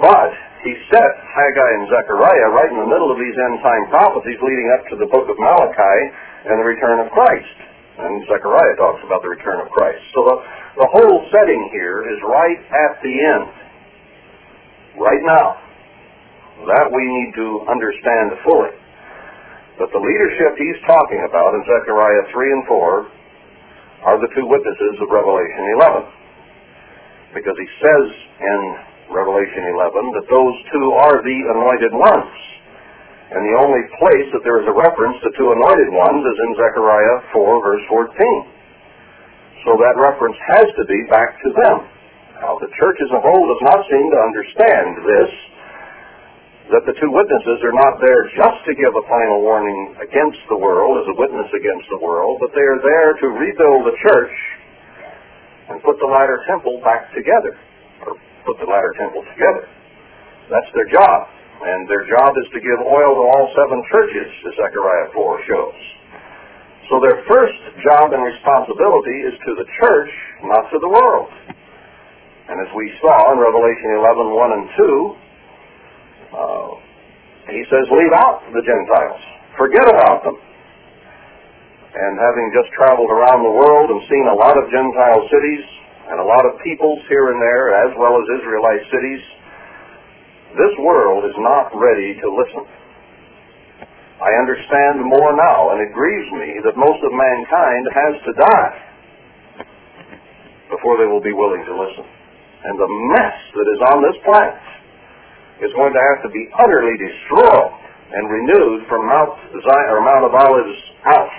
[0.00, 0.32] But
[0.64, 4.68] he set Haggai and Zechariah right in the middle of these end time prophecies leading
[4.72, 5.98] up to the book of Malachi
[6.48, 7.56] and the return of Christ.
[8.00, 10.00] And Zechariah talks about the return of Christ.
[10.16, 10.36] So the,
[10.80, 13.44] the whole setting here is right at the end.
[14.96, 15.60] Right now.
[16.64, 18.79] That we need to understand fully.
[19.80, 24.94] But the leadership he's talking about in Zechariah 3 and 4 are the two witnesses
[25.00, 25.64] of Revelation
[27.32, 27.32] 11.
[27.32, 28.04] Because he says
[28.44, 28.60] in
[29.08, 32.36] Revelation 11 that those two are the anointed ones.
[33.32, 36.50] And the only place that there is a reference to two anointed ones is in
[36.60, 39.64] Zechariah 4 verse 14.
[39.64, 41.76] So that reference has to be back to them.
[42.36, 45.30] Now the church as a whole does not seem to understand this
[46.70, 50.58] that the two witnesses are not there just to give a final warning against the
[50.58, 54.36] world as a witness against the world, but they are there to rebuild the church
[55.70, 57.58] and put the latter temple back together,
[58.06, 58.14] or
[58.46, 59.66] put the latter temple together.
[60.50, 61.30] That's their job.
[61.60, 65.78] And their job is to give oil to all seven churches, as Zechariah 4 shows.
[66.88, 70.10] So their first job and responsibility is to the church,
[70.42, 71.30] not to the world.
[72.50, 75.29] And as we saw in Revelation 11, 1 and 2,
[76.30, 76.68] uh,
[77.50, 79.22] he says, leave out the Gentiles.
[79.58, 80.36] Forget about them.
[81.90, 85.64] And having just traveled around the world and seen a lot of Gentile cities
[86.10, 89.22] and a lot of peoples here and there, as well as Israelite cities,
[90.54, 92.66] this world is not ready to listen.
[94.20, 98.74] I understand more now, and it grieves me that most of mankind has to die
[100.70, 102.06] before they will be willing to listen.
[102.06, 104.60] And the mess that is on this planet
[105.60, 107.72] is going to have to be utterly destroyed
[108.10, 111.32] and renewed from Mount Zion or Mount of Olives out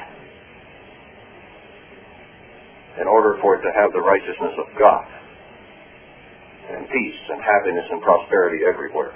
[3.02, 5.06] in order for it to have the righteousness of God
[6.72, 9.12] and peace and happiness and prosperity everywhere.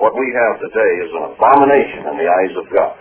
[0.00, 2.98] What we have today is an abomination in the eyes of God.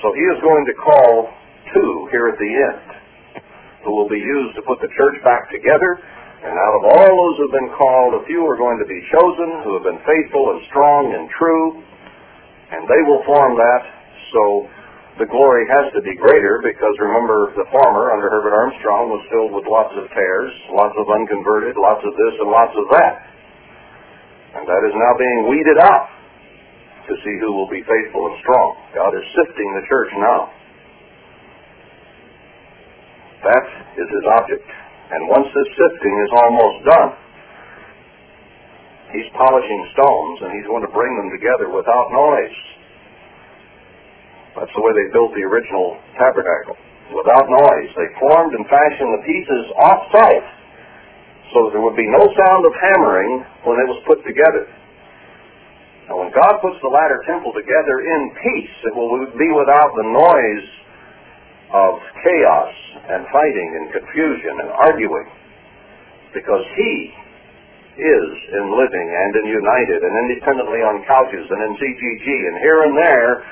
[0.00, 1.34] So he is going to call
[1.74, 2.86] two here at the end
[3.84, 5.98] who will be used to put the church back together
[6.46, 9.02] and out of all those who have been called, a few are going to be
[9.10, 11.82] chosen who have been faithful and strong and true,
[12.70, 13.82] and they will form that.
[14.30, 14.42] So
[15.18, 19.58] the glory has to be greater because remember the former under Herbert Armstrong was filled
[19.58, 23.14] with lots of tares, lots of unconverted, lots of this and lots of that.
[24.54, 26.14] And that is now being weeded out
[27.10, 28.68] to see who will be faithful and strong.
[28.94, 30.40] God is sifting the church now.
[33.50, 33.66] That
[33.98, 34.85] is his object.
[35.06, 37.10] And once this sifting is almost done,
[39.14, 42.58] he's polishing stones and he's going to bring them together without noise.
[44.58, 46.74] That's the way they built the original tabernacle.
[47.14, 47.90] Without noise.
[47.94, 50.48] They formed and fashioned the pieces off-site
[51.54, 54.66] so that there would be no sound of hammering when it was put together.
[56.10, 60.06] Now when God puts the latter temple together in peace, it will be without the
[60.10, 60.66] noise
[61.72, 62.72] of chaos
[63.10, 65.26] and fighting and confusion and arguing
[66.34, 67.10] because he
[67.96, 68.28] is
[68.60, 72.94] in living and in united and independently on couches and in CGG and here and
[72.94, 73.42] there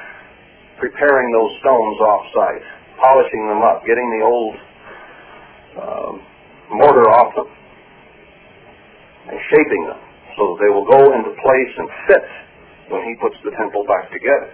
[0.79, 2.67] preparing those stones off-site,
[3.01, 4.55] polishing them up, getting the old
[5.81, 6.13] uh,
[6.77, 7.49] mortar off them
[9.33, 10.01] and shaping them
[10.37, 12.27] so that they will go into place and fit
[12.93, 14.51] when he puts the temple back together.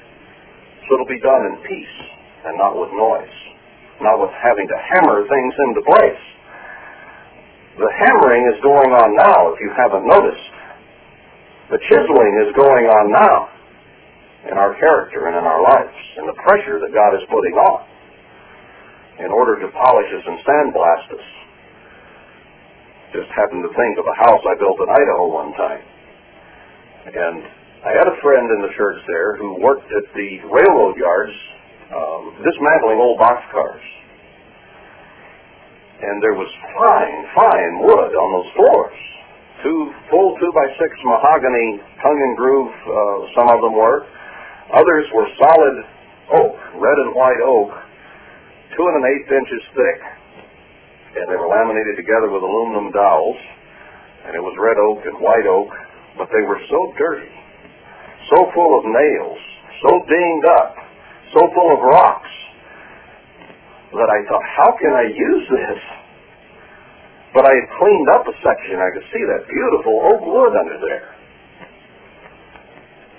[0.86, 3.50] So it'll be done in peace and not with noise
[4.00, 6.24] not with having to hammer things into place.
[7.76, 10.48] The hammering is going on now, if you haven't noticed.
[11.70, 13.36] The chiseling is going on now
[14.50, 17.80] in our character and in our lives, and the pressure that God is putting on
[19.20, 21.26] in order to polish us and sandblast us.
[23.12, 25.82] Just happened to think of a house I built in Idaho one time.
[27.04, 27.38] And
[27.84, 31.36] I had a friend in the church there who worked at the railroad yards
[31.90, 33.84] um, dismantling old boxcars.
[36.00, 36.48] And there was
[36.80, 38.98] fine, fine wood on those floors.
[39.62, 44.08] Two full two by six mahogany tongue and groove, uh, some of them were.
[44.72, 45.76] Others were solid
[46.32, 47.68] oak, red and white oak,
[48.72, 50.00] two and an eighth inches thick.
[51.20, 53.36] And they were laminated together with aluminum dowels.
[54.24, 55.68] And it was red oak and white oak,
[56.16, 57.32] but they were so dirty,
[58.30, 59.40] so full of nails,
[59.82, 60.76] so dinged up,
[61.32, 62.32] so full of rocks
[63.90, 65.80] that I thought, how can I use this?
[67.34, 68.78] But I had cleaned up a section.
[68.82, 71.10] I could see that beautiful oak wood under there.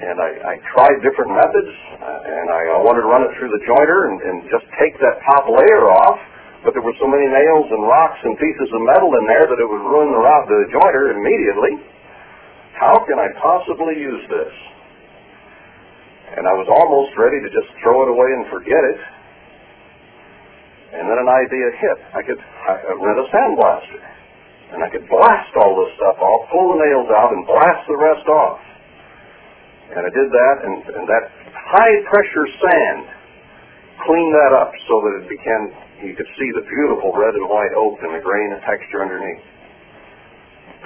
[0.01, 1.71] And I, I tried different methods,
[2.01, 5.21] uh, and I wanted to run it through the jointer and, and just take that
[5.23, 6.19] top layer off.
[6.65, 9.59] But there were so many nails and rocks and pieces of metal in there that
[9.61, 11.73] it would ruin the, the jointer immediately.
[12.77, 14.53] How can I possibly use this?
[16.31, 18.99] And I was almost ready to just throw it away and forget it.
[20.95, 21.97] And then an idea hit.
[22.15, 24.01] I could I rent a sandblaster.
[24.71, 27.99] And I could blast all this stuff off, pull the nails out, and blast the
[27.99, 28.63] rest off.
[29.91, 33.03] And I did that, and, and that high pressure sand
[34.07, 35.63] cleaned that up so that it became,
[36.07, 39.43] you could see the beautiful red and white oak and the grain and texture underneath.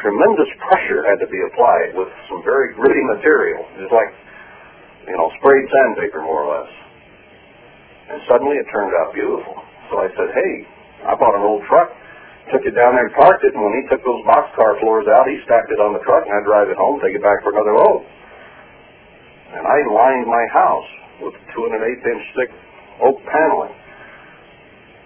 [0.01, 3.61] Tremendous pressure had to be applied with some very gritty material.
[3.77, 4.09] It was like,
[5.05, 6.71] you know, sprayed sandpaper more or less.
[8.09, 9.55] And suddenly it turned out beautiful.
[9.89, 10.53] So I said, hey,
[11.05, 11.89] I bought an old truck,
[12.53, 15.25] took it down there and parked it, and when he took those boxcar floors out,
[15.29, 17.53] he stacked it on the truck, and I drive it home, take it back for
[17.53, 18.01] another load.
[19.53, 20.89] And I lined my house
[21.21, 22.51] with two and an eighth inch thick
[23.01, 23.75] oak paneling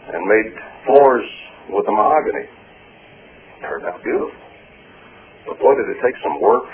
[0.09, 0.49] and made
[0.88, 1.27] floors
[1.69, 2.47] with the mahogany.
[3.62, 4.33] Turned out beautiful.
[5.45, 6.65] But boy, did it take some work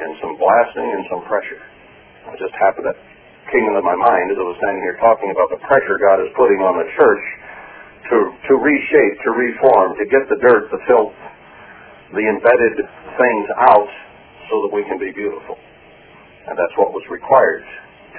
[0.00, 1.60] and some blasting and some pressure.
[2.28, 2.94] I just happened to
[3.52, 6.32] came into my mind as I was standing here talking about the pressure God is
[6.38, 7.24] putting on the church
[8.08, 8.16] to,
[8.48, 11.16] to reshape, to reform, to get the dirt, the filth,
[12.16, 12.80] the embedded
[13.18, 13.92] things out
[14.48, 15.60] so that we can be beautiful.
[16.48, 17.64] And that's what was required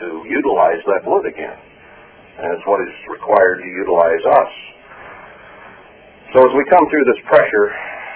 [0.01, 1.57] to utilize that wood again.
[2.37, 4.51] And it's what is required to utilize us.
[6.33, 7.67] So as we come through this pressure,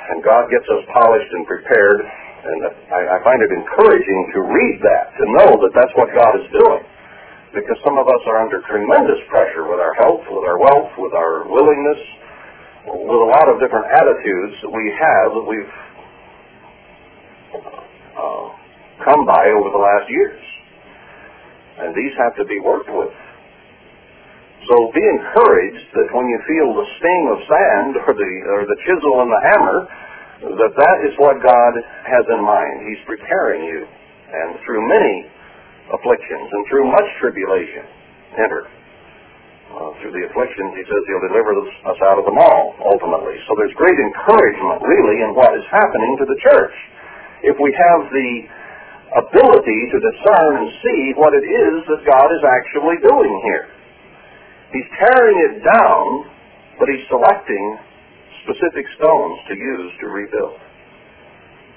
[0.10, 2.02] and God gets us polished and prepared,
[2.44, 2.60] and
[2.94, 6.48] I, I find it encouraging to read that, to know that that's what God is
[6.54, 6.84] doing
[7.56, 11.14] because some of us are under tremendous pressure with our health, with our wealth, with
[11.18, 12.02] our willingness,
[12.86, 15.76] with a lot of different attitudes that we have that we've
[18.14, 18.46] uh,
[19.02, 20.42] come by over the last years.
[21.82, 23.14] And these have to be worked with.
[24.68, 28.78] So be encouraged that when you feel the sting of sand or the, or the
[28.84, 29.80] chisel and the hammer,
[30.42, 31.74] that that is what God
[32.06, 32.86] has in mind.
[32.86, 33.88] He's preparing you.
[34.28, 35.16] And through many
[35.88, 37.86] afflictions, and through much tribulation
[38.38, 38.68] enter.
[39.68, 43.36] Uh, through the afflictions, he says he'll deliver us out of them all, ultimately.
[43.48, 46.76] So there's great encouragement, really, in what is happening to the church.
[47.44, 48.32] If we have the
[49.16, 53.66] ability to discern and see what it is that God is actually doing here.
[54.76, 56.04] He's tearing it down,
[56.76, 57.64] but he's selecting
[58.48, 60.56] specific stones to use to rebuild.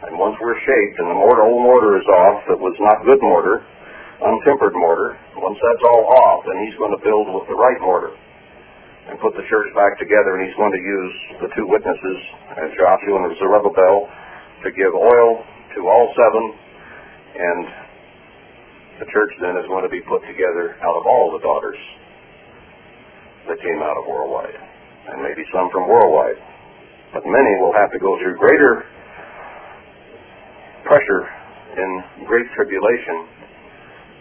[0.06, 3.20] And once we're shaped and the mortar, old mortar is off that was not good
[3.20, 3.61] mortar,
[4.22, 5.18] untempered mortar.
[5.37, 8.14] Once that's all off, then he's going to build with the right mortar
[9.11, 12.18] and put the church back together, and he's going to use the two witnesses,
[12.54, 14.06] as Joshua and Zerubbabel,
[14.62, 15.42] to give oil
[15.74, 16.44] to all seven,
[17.35, 17.61] and
[19.02, 21.80] the church then is going to be put together out of all the daughters
[23.48, 24.54] that came out of worldwide,
[25.11, 26.38] and maybe some from worldwide.
[27.12, 28.85] But many will have to go through greater
[30.87, 31.23] pressure
[31.77, 33.27] in great tribulation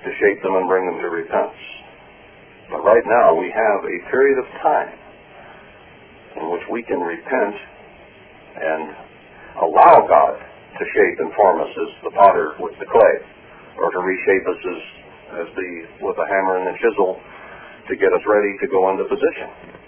[0.06, 1.66] to shape them and bring them to repentance.
[2.70, 4.92] But right now we have a period of time
[6.38, 7.56] in which we can repent
[8.58, 8.84] and
[9.62, 13.16] allow God to shape and form us as the potter with the clay,
[13.78, 14.82] or to reshape us as,
[15.44, 15.70] as the
[16.06, 17.20] with the hammer and the chisel
[17.90, 19.79] to get us ready to go into position.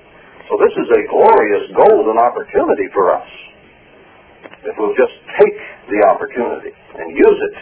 [0.51, 3.29] So this is a glorious golden opportunity for us.
[4.67, 5.55] If we'll just take
[5.87, 7.55] the opportunity and use it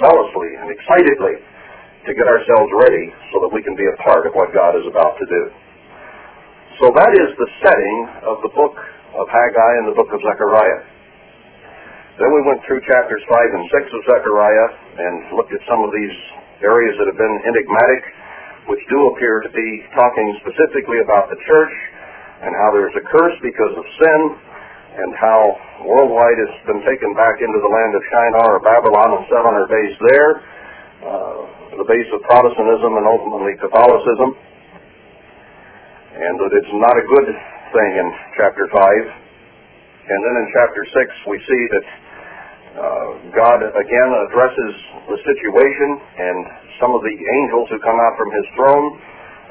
[0.00, 4.32] zealously and excitedly to get ourselves ready so that we can be a part of
[4.32, 5.42] what God is about to do.
[6.80, 10.80] So that is the setting of the book of Haggai and the book of Zechariah.
[12.24, 15.92] Then we went through chapters 5 and 6 of Zechariah and looked at some of
[15.92, 16.16] these
[16.64, 18.02] areas that have been enigmatic,
[18.72, 21.76] which do appear to be talking specifically about the church
[22.42, 24.20] and how there's a curse because of sin
[24.94, 25.38] and how
[25.86, 29.54] worldwide has been taken back into the land of Shinar or Babylon and set on
[29.54, 30.30] her base there.
[31.04, 34.30] Uh, the base of Protestantism and ultimately Catholicism,
[36.14, 37.28] and that it's not a good
[37.74, 38.06] thing in
[38.38, 38.78] chapter 5.
[38.78, 41.86] And then in chapter 6, we see that
[42.78, 44.72] uh, God again addresses
[45.10, 46.38] the situation, and
[46.78, 48.86] some of the angels who come out from his throne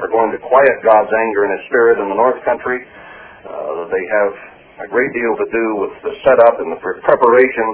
[0.01, 2.81] are going to quiet God's anger and his spirit in the north country.
[3.43, 4.33] Uh, they have
[4.83, 7.67] a great deal to do with the setup and the preparation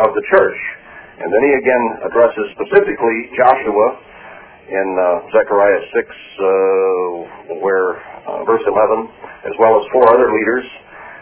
[0.00, 0.58] of the church.
[1.18, 3.88] And then he again addresses specifically Joshua
[4.68, 7.98] in uh, Zechariah 6, uh, where
[8.28, 9.08] uh, verse 11,
[9.48, 10.66] as well as four other leaders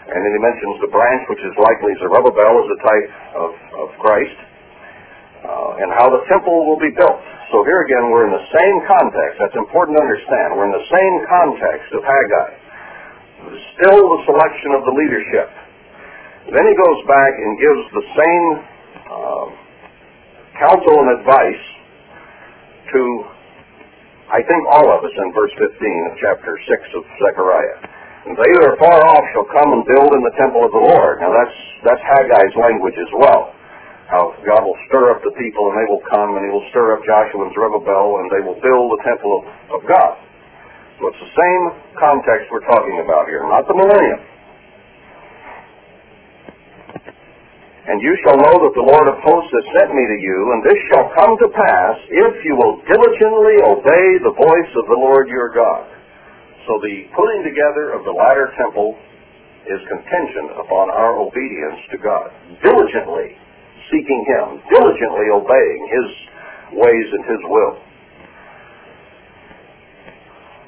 [0.07, 3.51] And then he mentions the branch, which is likely Zerubbabel, as a type of,
[3.83, 4.39] of Christ,
[5.43, 7.23] uh, and how the temple will be built.
[7.55, 9.39] So here again, we're in the same context.
[9.39, 10.59] That's important to understand.
[10.59, 12.51] We're in the same context of Haggai.
[13.79, 15.49] Still the selection of the leadership.
[16.51, 18.47] Then he goes back and gives the same
[19.07, 19.47] uh,
[20.59, 21.65] counsel and advice
[22.91, 23.01] to,
[24.31, 27.79] I think, all of us in verse 15 of chapter 6 of Zechariah.
[28.27, 30.83] And they that are far off shall come and build in the temple of the
[30.83, 31.23] Lord.
[31.23, 33.56] Now that's, that's Haggai's language as well.
[34.07, 36.95] How God will stir up the people and they will come and he will stir
[36.95, 39.45] up Joshua and Zerubbabel and they will build the temple of,
[39.79, 40.15] of God.
[41.03, 41.63] So it's the same
[41.99, 44.21] context we're talking about here, not the millennium.
[47.87, 50.61] And you shall know that the Lord of hosts has sent me to you, and
[50.67, 55.31] this shall come to pass if you will diligently obey the voice of the Lord
[55.31, 55.87] your God.
[56.67, 58.99] So the putting together of the latter temple
[59.71, 62.35] is contingent upon our obedience to God.
[62.59, 63.39] Diligently
[63.91, 66.09] seeking Him, diligently obeying His
[66.79, 67.75] ways and His will.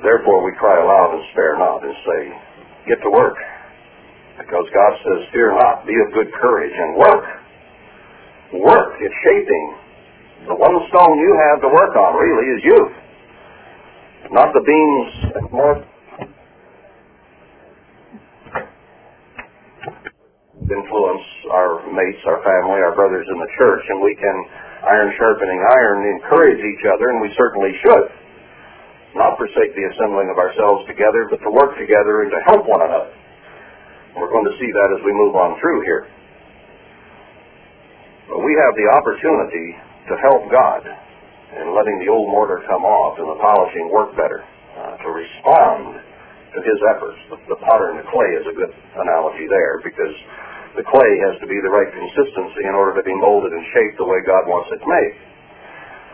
[0.03, 2.21] Therefore we cry aloud and spare not and say,
[2.87, 3.35] get to work.
[4.39, 7.27] Because God says, fear not, be of good courage, and work.
[8.63, 8.95] Work.
[9.03, 9.67] It's shaping.
[10.47, 12.81] The one stone you have to work on, really, is you.
[14.31, 15.85] Not the beams more
[20.71, 24.37] influence our mates, our family, our brothers in the church, and we can,
[24.85, 28.07] iron sharpening iron, encourage each other, and we certainly should.
[29.17, 32.85] Not forsake the assembling of ourselves together, but to work together and to help one
[32.85, 33.13] another.
[34.15, 36.05] We're going to see that as we move on through here.
[38.29, 39.67] But we have the opportunity
[40.13, 44.45] to help God in letting the old mortar come off and the polishing work better,
[44.77, 45.97] uh, to respond
[46.53, 47.19] to his efforts.
[47.33, 50.15] The, the potter and the clay is a good analogy there because
[50.79, 53.99] the clay has to be the right consistency in order to be molded and shaped
[53.99, 55.15] the way God wants it made.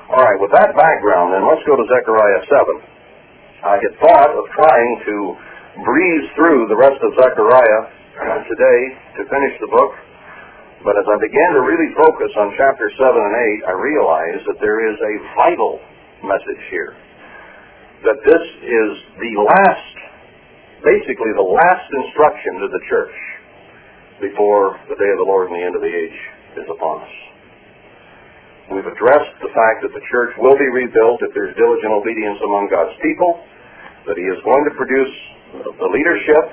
[0.08, 3.68] All right, with that background, then let's go to Zechariah 7.
[3.68, 5.16] I had thought of trying to
[5.84, 8.80] breeze through the rest of Zechariah uh, today
[9.20, 9.92] to finish the book.
[10.80, 13.34] But as I began to really focus on chapter 7 and
[13.68, 15.76] 8, I realized that there is a vital
[16.24, 16.96] message here.
[18.04, 18.90] That this is
[19.20, 19.96] the last,
[20.84, 23.16] basically the last instruction to the church
[24.20, 26.18] before the day of the Lord and the end of the age
[26.58, 27.14] is upon us.
[28.72, 32.72] We've addressed the fact that the church will be rebuilt if there's diligent obedience among
[32.72, 33.44] God's people,
[34.08, 35.14] that he is going to produce
[35.52, 36.44] the leadership.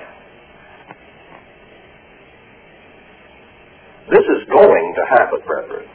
[4.12, 5.88] This is going to happen, brethren.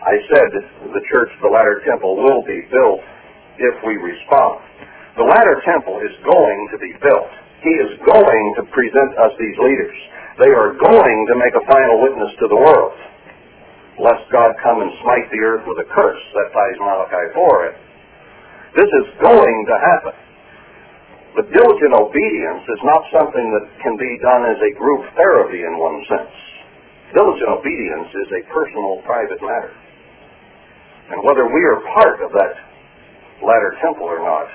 [0.00, 0.48] I said
[0.94, 3.02] the church, the latter temple, will be built
[3.58, 4.64] if we respond.
[5.16, 7.32] The latter temple is going to be built.
[7.60, 9.96] He is going to present us these leaders.
[10.40, 12.96] They are going to make a final witness to the world.
[14.00, 16.22] Lest God come and smite the earth with a curse.
[16.32, 17.74] That ties Malachi 4 in.
[18.80, 20.16] This is going to happen.
[21.36, 25.76] But diligent obedience is not something that can be done as a group therapy in
[25.76, 26.34] one sense.
[27.12, 29.74] Diligent obedience is a personal, private matter.
[31.12, 32.54] And whether we are part of that
[33.44, 34.48] latter temple or not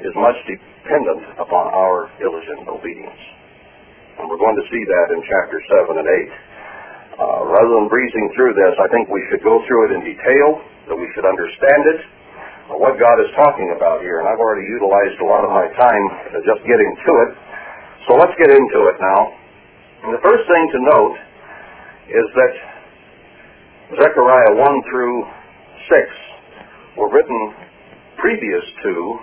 [0.00, 3.22] is much dependent upon our diligent obedience.
[4.20, 7.20] And we're going to see that in chapter 7 and 8.
[7.20, 10.48] Uh, rather than breezing through this, I think we should go through it in detail,
[10.88, 12.00] that we should understand it,
[12.80, 16.04] what God is talking about here, and I've already utilized a lot of my time
[16.46, 17.30] just getting to it.
[18.08, 19.20] So let's get into it now.
[20.06, 21.16] And the first thing to note
[22.08, 22.52] is that
[24.00, 25.16] Zechariah 1 through
[25.92, 27.40] 6 were written
[28.16, 29.18] previous to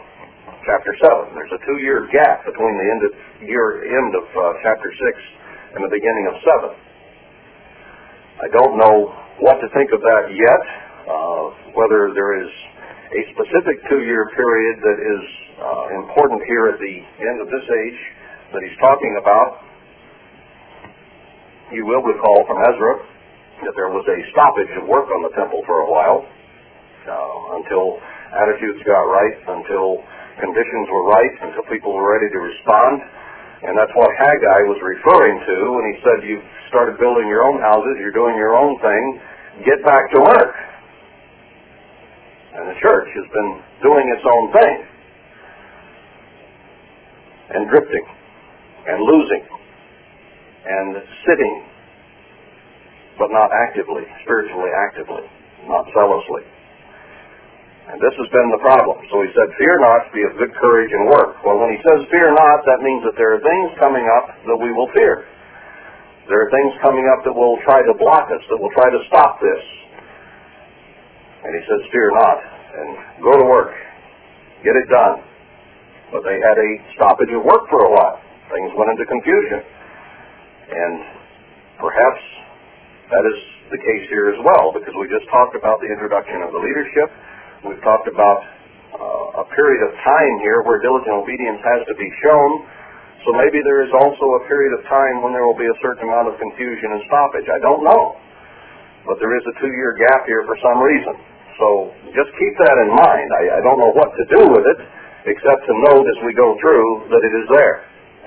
[0.67, 1.31] chapter 7.
[1.31, 3.11] There's a two-year gap between the end of
[3.47, 6.75] year end of uh, chapter 6 and the beginning of 7.
[8.43, 10.63] I don't know what to think of that yet,
[11.07, 12.51] uh, whether there is
[13.15, 15.23] a specific two-year period that is
[15.55, 17.99] uh, important here at the end of this age
[18.51, 19.63] that he's talking about.
[21.71, 22.93] You will recall from Ezra
[23.63, 26.27] that there was a stoppage of work on the temple for a while
[27.07, 28.03] uh, until
[28.35, 30.03] attitudes got right, until
[30.39, 33.01] conditions were right, until people were ready to respond.
[33.65, 37.57] And that's what Haggai was referring to when he said, you've started building your own
[37.57, 39.03] houses, you're doing your own thing,
[39.65, 40.53] get back to work.
[42.53, 44.75] And the church has been doing its own thing.
[47.57, 48.05] And drifting.
[48.85, 49.43] And losing.
[50.65, 50.89] And
[51.25, 51.55] sitting.
[53.17, 55.25] But not actively, spiritually actively.
[55.65, 56.45] Not zealously.
[57.87, 58.99] And this has been the problem.
[59.07, 61.39] So he said, fear not, be of good courage and work.
[61.47, 64.59] Well, when he says fear not, that means that there are things coming up that
[64.59, 65.23] we will fear.
[66.27, 68.99] There are things coming up that will try to block us, that will try to
[69.07, 69.63] stop this.
[71.47, 73.71] And he says, fear not, and go to work.
[74.67, 75.23] Get it done.
[76.11, 76.69] But they had a
[76.99, 78.19] stoppage of work for a while.
[78.51, 79.63] Things went into confusion.
[80.67, 80.95] And
[81.79, 82.21] perhaps
[83.15, 83.39] that is
[83.71, 87.07] the case here as well, because we just talked about the introduction of the leadership.
[87.67, 88.39] We've talked about
[88.95, 92.49] uh, a period of time here where diligent obedience has to be shown.
[93.27, 96.07] So maybe there is also a period of time when there will be a certain
[96.07, 97.47] amount of confusion and stoppage.
[97.51, 98.15] I don't know.
[99.03, 101.15] But there is a two-year gap here for some reason.
[101.59, 103.27] So just keep that in mind.
[103.35, 104.79] I, I don't know what to do with it,
[105.27, 107.75] except to note as we go through that it is there.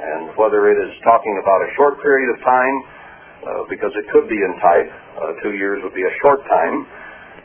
[0.01, 2.77] And whether it is talking about a short period of time,
[3.41, 6.85] uh, because it could be in type, uh, two years would be a short time,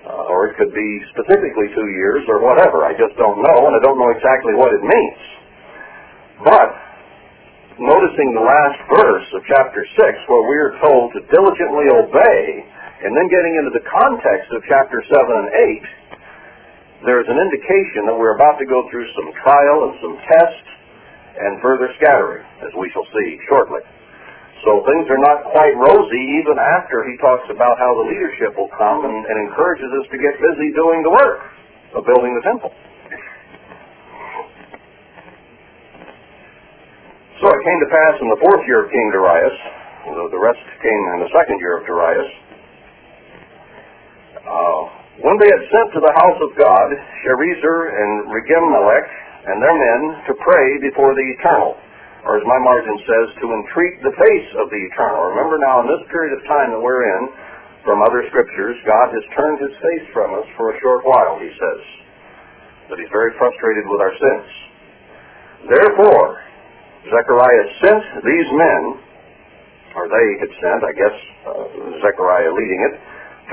[0.05, 2.85] uh, or it could be specifically two years or whatever.
[2.85, 5.21] I just don't know, and I don't know exactly what it means.
[6.45, 6.69] But
[7.81, 12.41] noticing the last verse of chapter 6, where we are told to diligently obey,
[13.03, 15.49] and then getting into the context of chapter 7 and
[17.01, 20.15] 8, there is an indication that we're about to go through some trial and some
[20.31, 20.65] test
[21.35, 23.83] and further scattering, as we shall see shortly.
[24.65, 28.73] So things are not quite rosy even after he talks about how the leadership will
[28.73, 31.37] come and, and encourages us to get busy doing the work
[31.93, 32.73] of building the temple.
[37.37, 39.53] So it came to pass in the fourth year of King Darius,
[40.33, 42.31] the rest came in the second year of Darius,
[44.49, 44.81] uh,
[45.21, 46.87] when they had sent to the house of God
[47.21, 49.07] Sherezer and Regem-melech
[49.45, 51.77] and their men to pray before the Eternal,
[52.25, 55.29] or as my margin says, to entreat the face of the Eternal.
[55.37, 57.21] Remember now, in this period of time that we're in,
[57.85, 61.53] from other scriptures, God has turned his face from us for a short while, he
[61.53, 61.81] says.
[62.89, 64.47] That he's very frustrated with our sins.
[65.69, 66.41] Therefore,
[67.13, 68.81] Zechariah sent these men,
[69.93, 71.65] or they had sent, I guess uh,
[72.01, 72.93] Zechariah leading it,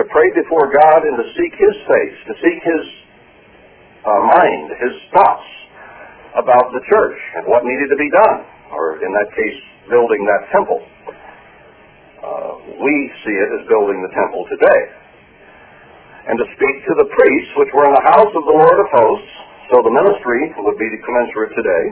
[0.01, 2.85] to pray before God and to seek His face, to seek His
[4.09, 5.49] uh, mind, His thoughts
[6.41, 8.39] about the church and what needed to be done,
[8.73, 9.59] or in that case,
[9.93, 10.81] building that temple.
[12.23, 14.83] Uh, we see it as building the temple today.
[16.27, 18.89] And to speak to the priests which were in the house of the Lord of
[18.95, 19.35] hosts,
[19.70, 21.85] so the ministry would be commensurate today,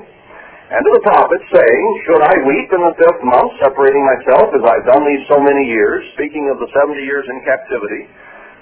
[0.71, 4.63] and to the prophet, saying, Should I weep in the fifth month, separating myself as
[4.63, 8.07] I've done these so many years, speaking of the seventy years in captivity,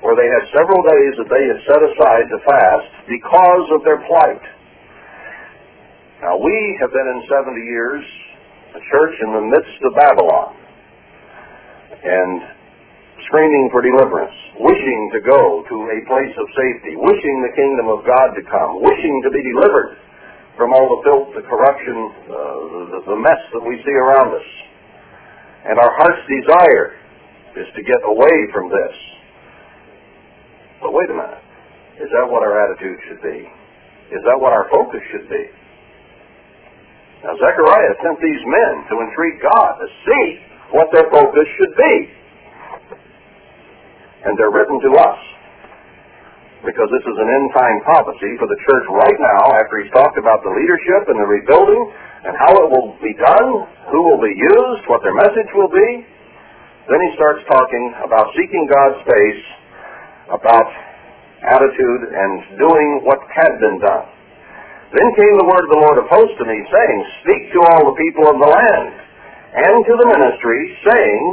[0.01, 4.01] where they had several days that they had set aside to fast because of their
[4.09, 4.41] plight.
[6.19, 8.03] Now we have been in seventy years,
[8.75, 10.51] a church in the midst of Babylon,
[11.95, 12.43] and
[13.31, 18.03] screaming for deliverance, wishing to go to a place of safety, wishing the kingdom of
[18.03, 19.95] God to come, wishing to be delivered
[20.59, 21.97] from all the filth, the corruption,
[22.27, 22.35] uh,
[22.99, 24.49] the, the mess that we see around us.
[25.71, 26.99] And our heart's desire
[27.63, 28.95] is to get away from this.
[30.83, 31.47] But wait a minute.
[32.03, 33.47] Is that what our attitude should be?
[34.11, 35.47] Is that what our focus should be?
[37.19, 40.27] Now, Zechariah sent these men to entreat God to see
[40.71, 41.95] what their focus should be.
[44.23, 45.19] And they're written to us
[46.63, 50.19] because this is an end time prophecy for the church right now after he's talked
[50.19, 51.83] about the leadership and the rebuilding
[52.27, 55.91] and how it will be done, who will be used, what their message will be.
[56.91, 59.45] Then he starts talking about seeking God's face,
[60.35, 60.67] about
[61.47, 64.18] attitude and doing what had been done.
[64.89, 67.93] Then came the word of the Lord of hosts to me, saying, Speak to all
[67.93, 68.89] the people of the land
[69.53, 71.25] and to the ministry, saying,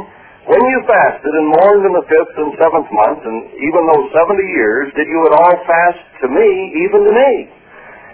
[0.46, 4.46] when you fasted and mourned in the fifth and seventh month, and even those seventy
[4.54, 6.48] years, did you at all fast to me,
[6.86, 7.32] even to me?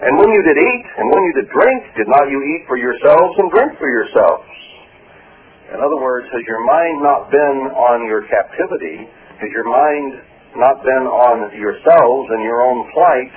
[0.01, 2.73] And when you did eat, and when you did drink, did not you eat for
[2.73, 4.49] yourselves and drink for yourselves?
[5.71, 9.05] In other words, has your mind not been on your captivity?
[9.37, 10.17] Has your mind
[10.57, 13.33] not been on yourselves and your own plight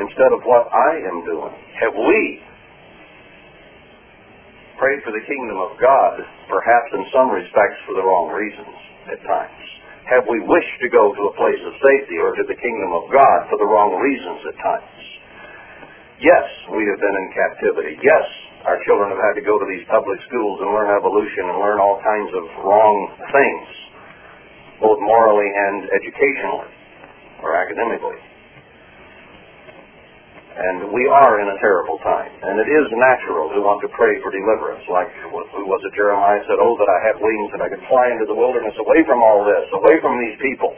[0.00, 1.54] instead of what I am doing?
[1.84, 2.20] Have we
[4.80, 8.76] prayed for the kingdom of God, perhaps in some respects for the wrong reasons
[9.12, 9.64] at times?
[10.08, 13.12] Have we wished to go to a place of safety or to the kingdom of
[13.12, 15.00] God for the wrong reasons at times?
[16.18, 17.94] Yes, we have been in captivity.
[18.00, 18.26] Yes,
[18.64, 21.78] our children have had to go to these public schools and learn evolution and learn
[21.80, 22.96] all kinds of wrong
[23.32, 23.68] things,
[24.80, 26.72] both morally and educationally
[27.40, 28.20] or academically.
[30.50, 32.28] And we are in a terrible time.
[32.42, 34.82] And it is natural to want to pray for deliverance.
[34.90, 35.30] Like, who
[35.64, 38.36] was it, Jeremiah said, Oh, that I had wings and I could fly into the
[38.36, 40.74] wilderness away from all this, away from these people.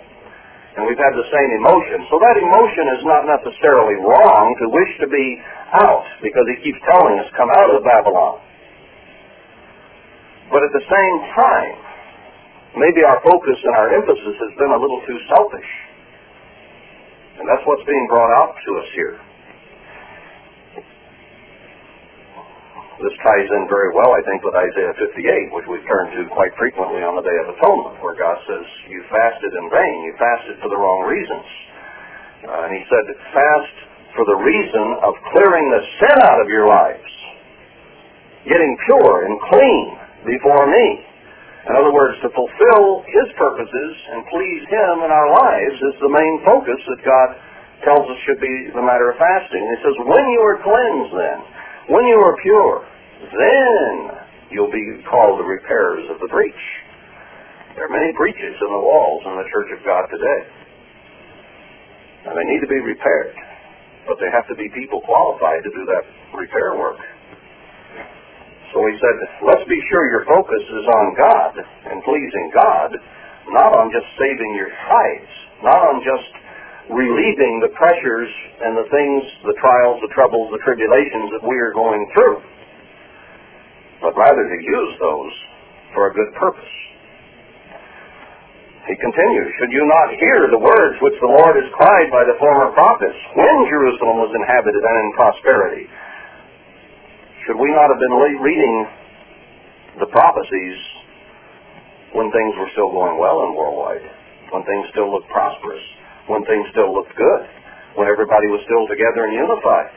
[0.77, 2.01] and we've had the same emotion.
[2.09, 5.27] So that emotion is not necessarily wrong to wish to be
[5.77, 8.41] out, because he keeps telling us, come out of Babylon.
[10.49, 11.77] But at the same time,
[12.81, 15.71] maybe our focus and our emphasis has been a little too selfish.
[17.41, 19.17] And that's what's being brought out to us here.
[23.03, 26.55] This ties in very well, I think, with Isaiah 58, which we've turned to quite
[26.55, 29.97] frequently on the Day of Atonement, where God says, you fasted in vain.
[30.07, 31.43] You fasted for the wrong reasons.
[32.47, 33.03] Uh, and he said,
[33.35, 33.75] fast
[34.15, 37.11] for the reason of clearing the sin out of your lives,
[38.47, 39.87] getting pure and clean
[40.23, 41.03] before me.
[41.67, 46.15] In other words, to fulfill His purposes and please Him in our lives is the
[46.15, 47.29] main focus that God
[47.83, 49.59] tells us should be the matter of fasting.
[49.59, 51.39] He says, when you are cleansed then,
[51.91, 52.92] when you are pure,
[53.31, 53.93] then
[54.51, 56.65] you'll be called the repairers of the breach.
[57.75, 60.41] There are many breaches in the walls in the Church of God today.
[62.29, 63.35] And they need to be repaired.
[64.07, 66.05] But they have to be people qualified to do that
[66.35, 67.01] repair work.
[68.75, 69.17] So he said,
[69.47, 71.53] let's be sure your focus is on God
[71.93, 72.91] and pleasing God,
[73.53, 76.31] not on just saving your hides, not on just
[76.91, 78.33] relieving the pressures
[78.65, 82.52] and the things, the trials, the troubles, the tribulations that we are going through
[84.03, 85.33] but rather to use those
[85.95, 86.75] for a good purpose.
[88.91, 92.35] He continues, Should you not hear the words which the Lord has cried by the
[92.43, 95.87] former prophets when Jerusalem was inhabited and in prosperity?
[97.47, 98.75] Should we not have been reading
[100.03, 100.79] the prophecies
[102.11, 104.03] when things were still going well in worldwide,
[104.51, 105.83] when things still looked prosperous,
[106.27, 107.43] when things still looked good,
[107.95, 109.91] when everybody was still together and unified?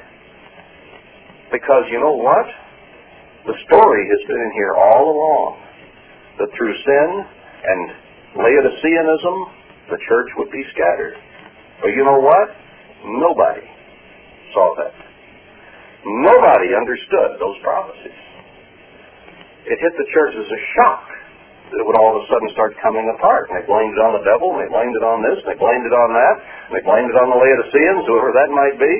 [1.49, 2.45] Because you know what?
[3.45, 5.61] The story has been in here all along
[6.41, 7.09] that through sin
[7.61, 7.81] and
[8.41, 9.37] Laodiceanism,
[9.93, 11.13] the church would be scattered.
[11.77, 12.49] But you know what?
[13.05, 13.69] Nobody
[14.49, 14.97] saw that.
[16.25, 18.17] Nobody understood those prophecies.
[19.69, 21.05] It hit the church as a shock
[21.69, 23.49] that it would all of a sudden start coming apart.
[23.49, 25.57] And they blamed it on the devil, and they blamed it on this, and they
[25.57, 26.35] blamed it on that,
[26.69, 28.93] and they blamed it on the Laodiceans, whoever that might be.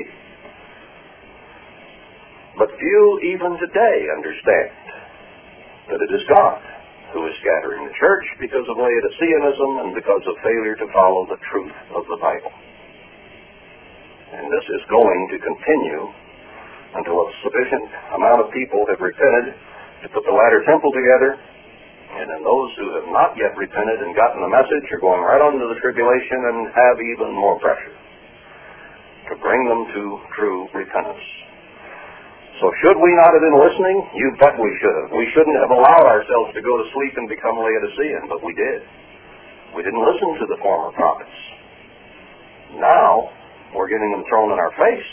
[2.56, 3.04] But few
[3.36, 4.72] even today understand
[5.92, 6.56] that it is God
[7.12, 11.36] who is scattering the church because of Laodiceanism and because of failure to follow the
[11.52, 12.52] truth of the Bible.
[14.32, 16.02] And this is going to continue
[16.96, 19.52] until a sufficient amount of people have repented
[20.02, 21.36] to put the latter temple together.
[22.16, 25.44] And then those who have not yet repented and gotten the message are going right
[25.44, 27.96] on to the tribulation and have even more pressure
[29.28, 30.02] to bring them to
[30.40, 31.45] true repentance.
[32.56, 33.96] So should we not have been listening?
[34.16, 35.12] You bet we should have.
[35.12, 38.80] We shouldn't have allowed ourselves to go to sleep and become Laodicean, but we did.
[39.76, 41.36] We didn't listen to the former prophets.
[42.80, 43.28] Now,
[43.76, 45.10] we're getting them thrown in our face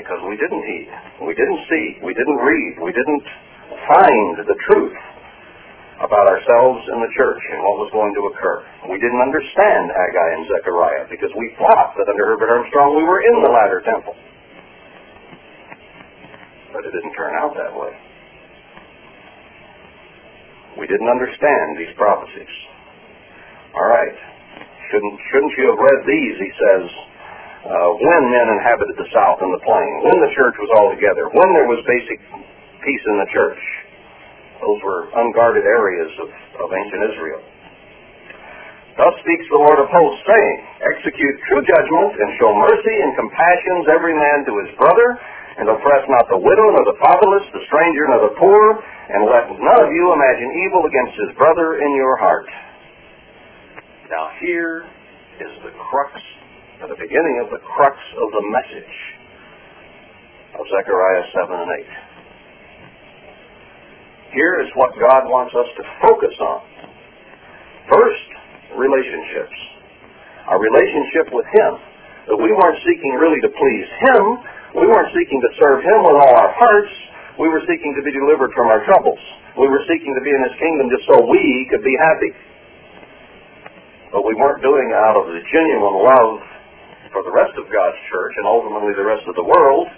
[0.00, 0.88] because we didn't heed.
[1.28, 2.00] We didn't see.
[2.00, 2.80] We didn't read.
[2.80, 3.26] We didn't
[3.84, 4.96] find the truth
[6.00, 8.64] about ourselves and the church and what was going to occur.
[8.88, 13.20] We didn't understand Haggai and Zechariah because we thought that under Herbert Armstrong we were
[13.20, 14.16] in the latter temple
[16.72, 17.92] but it didn't turn out that way.
[20.78, 22.54] We didn't understand these prophecies.
[23.74, 24.16] All right.
[24.90, 26.84] Shouldn't, shouldn't you have read these, he says,
[27.68, 31.28] uh, when men inhabited the south and the plain, when the church was all together,
[31.34, 32.16] when there was basic
[32.80, 33.62] peace in the church.
[34.62, 36.28] Those were unguarded areas of,
[36.64, 37.42] of ancient Israel.
[38.98, 43.86] Thus speaks the Lord of hosts, saying, Execute true judgment, and show mercy and compassions
[43.94, 45.14] every man to his brother,
[45.58, 49.50] and oppress not the widow, nor the fatherless, the stranger, nor the poor, and let
[49.50, 52.46] none of you imagine evil against his brother in your heart.
[54.06, 54.86] Now here
[55.42, 56.14] is the crux,
[56.80, 58.96] the beginning of the crux of the message
[60.54, 62.08] of Zechariah 7 and 8.
[64.32, 66.62] Here is what God wants us to focus on.
[67.90, 68.28] First,
[68.76, 69.56] relationships.
[70.46, 71.72] Our relationship with Him.
[72.28, 74.22] That we weren't seeking really to please Him,
[74.76, 76.92] we weren't seeking to serve Him with all our hearts.
[77.40, 79.20] We were seeking to be delivered from our troubles.
[79.56, 82.30] We were seeking to be in His kingdom just so we could be happy.
[84.12, 86.40] But we weren't doing it out of the genuine love
[87.12, 89.88] for the rest of God's church and ultimately the rest of the world.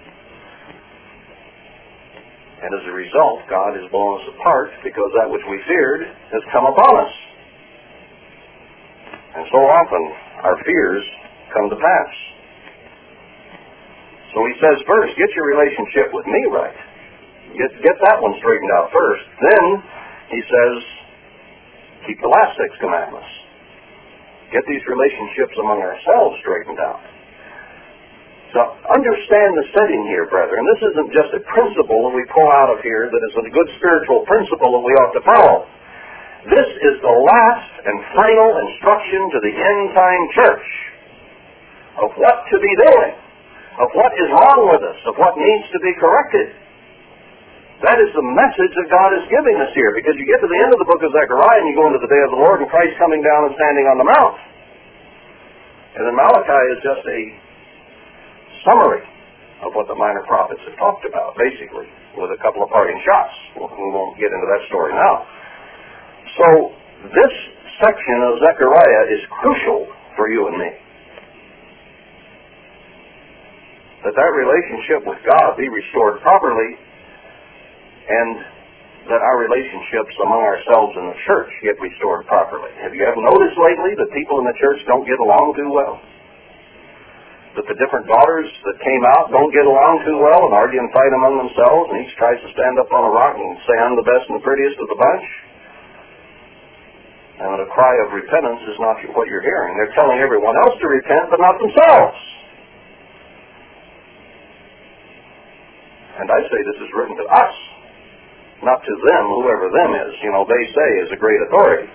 [2.61, 6.43] And as a result, God has blown us apart because that which we feared has
[6.53, 7.15] come upon us.
[9.35, 10.03] And so often,
[10.45, 11.03] our fears
[11.57, 12.13] come to pass.
[14.35, 16.79] So he says first, get your relationship with me right.
[17.57, 19.25] Get, get that one straightened out first.
[19.43, 19.65] Then
[20.31, 20.75] he says,
[22.07, 23.27] keep the last six commandments.
[24.53, 27.03] get these relationships among ourselves straightened out.
[28.51, 28.59] So
[28.91, 30.59] understand the setting here, brethren.
[30.75, 33.71] This isn't just a principle that we pull out of here that is a good
[33.79, 35.59] spiritual principle that we ought to follow.
[36.51, 40.69] This is the last and final instruction to the end time church
[42.03, 43.13] of what to be doing,
[43.81, 46.53] of what is wrong with us, of what needs to be corrected.
[47.81, 50.61] That is the message that God is giving us here, because you get to the
[50.61, 52.61] end of the book of Zechariah and you go into the day of the Lord
[52.61, 54.37] and Christ coming down and standing on the mount.
[55.97, 57.21] And then Malachi is just a
[58.69, 59.01] summary
[59.65, 61.89] of what the minor prophets have talked about, basically,
[62.21, 63.33] with a couple of parting shots.
[63.57, 65.25] We won't get into that story now.
[66.37, 66.47] So
[67.17, 67.35] this
[67.81, 69.89] section of Zechariah is crucial
[70.21, 70.71] for you and me.
[74.05, 76.73] That that relationship with God be restored properly
[78.09, 78.31] and
[79.13, 82.71] that our relationships among ourselves in the church get restored properly.
[82.81, 86.01] Have you ever noticed lately that people in the church don't get along too well?
[87.59, 90.87] that the different daughters that came out don't get along too well and argue and
[90.95, 93.99] fight among themselves, and each tries to stand up on a rock and say, I'm
[93.99, 95.27] the best and the prettiest of the bunch.
[97.43, 99.75] And a cry of repentance is not what you're hearing.
[99.75, 102.21] They're telling everyone else to repent, but not themselves.
[106.21, 107.55] And I say this is written to us,
[108.61, 110.13] not to them, whoever them is.
[110.21, 111.89] You know, they say is a great authority.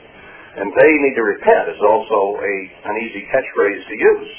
[0.58, 2.54] And they need to repent is also a,
[2.90, 4.34] an easy catchphrase to use.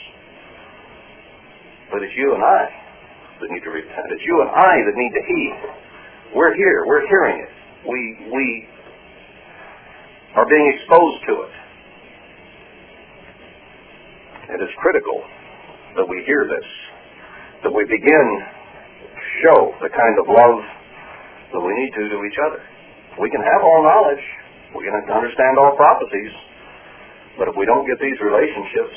[1.94, 2.62] But it's you and I
[3.38, 4.10] that need to repent.
[4.10, 5.56] It's you and I that need to heed.
[6.34, 6.82] We're here.
[6.86, 7.52] We're hearing it.
[7.86, 8.66] We, we
[10.34, 11.54] are being exposed to it.
[14.50, 15.22] It is critical
[15.94, 16.66] that we hear this,
[17.62, 18.55] that we begin
[19.44, 20.58] show the kind of love
[21.52, 22.60] that we need to to each other.
[23.20, 24.24] We can have all knowledge.
[24.76, 26.32] We can understand all prophecies.
[27.40, 28.96] But if we don't get these relationships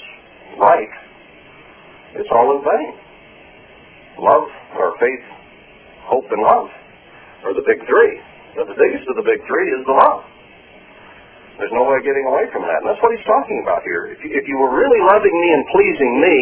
[0.59, 0.93] right,
[2.19, 2.91] it's all in vain.
[4.19, 5.23] Love, or faith,
[6.07, 6.67] hope, and love
[7.47, 8.13] are the big three.
[8.55, 10.23] But the biggest of the big three is the love.
[11.59, 12.83] There's no way of getting away from that.
[12.83, 14.15] And that's what he's talking about here.
[14.15, 16.37] If you, if you were really loving me and pleasing me,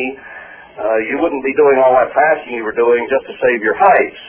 [0.78, 3.74] uh, you wouldn't be doing all that fasting you were doing just to save your
[3.74, 4.22] hides.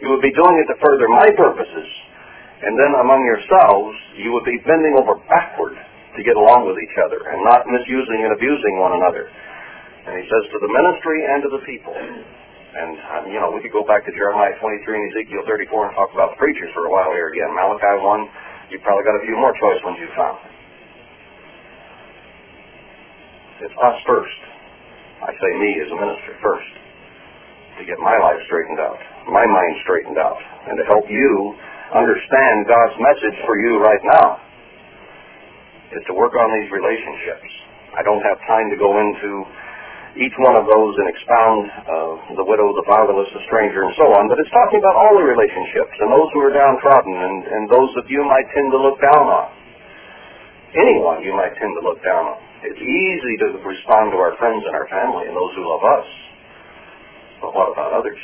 [0.00, 1.88] You would be doing it to further my purposes.
[2.64, 6.96] And then among yourselves, you would be bending over backward to get along with each
[7.04, 9.28] other and not misusing and abusing one another.
[10.08, 11.94] And he says to the ministry and to the people.
[11.94, 15.92] And, um, you know, we could go back to Jeremiah 23 and Ezekiel 34 and
[15.94, 17.52] talk about the preachers for a while here again.
[17.52, 20.38] Malachi 1, you've probably got a few more choice ones you found.
[23.68, 24.40] It's us first.
[25.18, 26.70] I say me as a minister first.
[27.78, 28.98] To get my life straightened out,
[29.30, 31.54] my mind straightened out, and to help you
[31.94, 34.42] understand God's message for you right now
[35.94, 37.48] is to work on these relationships.
[37.94, 39.46] I don't have time to go into
[40.18, 44.10] each one of those and expound uh, the widow, the fatherless, the stranger, and so
[44.18, 44.26] on.
[44.26, 47.90] But it's talking about all the relationships and those who are downtrodden and, and those
[47.94, 49.48] that you might tend to look down on.
[50.74, 52.47] Anyone you might tend to look down on.
[52.64, 56.08] It's easy to respond to our friends and our family and those who love us.
[57.42, 58.18] But what about others?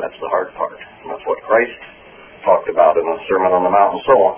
[0.00, 0.80] That's the hard part.
[1.04, 1.76] And that's what Christ
[2.44, 4.36] talked about in the Sermon on the Mount and so on.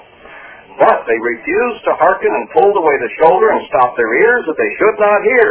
[0.83, 4.59] But they refused to hearken and pulled away the shoulder and stopped their ears that
[4.59, 5.51] they should not hear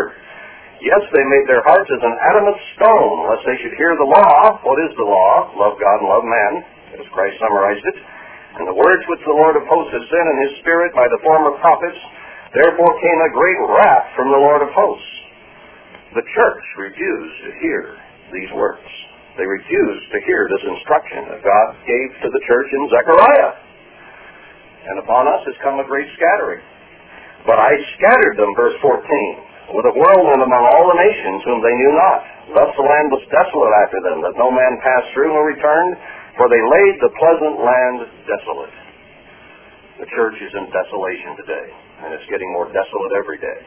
[0.82, 4.58] Yes, they made their hearts as an adamant stone, lest they should hear the law.
[4.66, 5.54] What is the law?
[5.54, 6.54] Love God and love man,
[6.98, 7.98] as Christ summarized it.
[8.58, 11.22] And the words which the Lord of hosts has sent in his Spirit by the
[11.22, 12.02] former prophets,
[12.54, 15.14] therefore came a great wrath from the Lord of hosts.
[16.16, 17.84] The church refused to hear
[18.36, 18.88] these words.
[19.40, 23.54] They refused to hear this instruction that God gave to the church in Zechariah.
[24.92, 26.64] And upon us has come a great scattering.
[27.48, 31.76] But I scattered them, verse 14 with a whirlwind among all the nations whom they
[31.76, 32.22] knew not.
[32.52, 35.96] Thus the land was desolate after them, that no man passed through nor returned,
[36.36, 37.98] for they laid the pleasant land
[38.28, 38.76] desolate.
[40.04, 41.68] The church is in desolation today,
[42.04, 43.60] and it's getting more desolate every day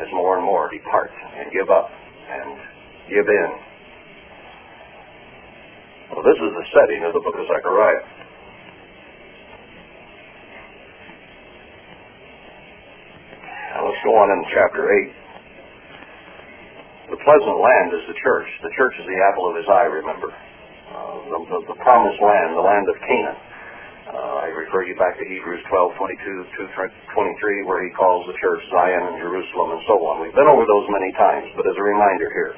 [0.00, 2.48] as more and more depart and give up and
[3.08, 3.50] give in.
[6.12, 8.04] Well, this is the setting of the book of Zechariah.
[13.76, 15.12] Now let's go on in chapter 8.
[17.12, 18.48] The pleasant land is the church.
[18.60, 20.28] The church is the apple of his eye, remember.
[20.28, 23.38] Uh, the, the, the, promised land, the land of Canaan.
[24.08, 26.48] Uh, I refer you back to Hebrews 12, 22
[27.12, 30.24] 23, where he calls the church Zion and Jerusalem and so on.
[30.24, 32.56] We've been over those many times, but as a reminder here,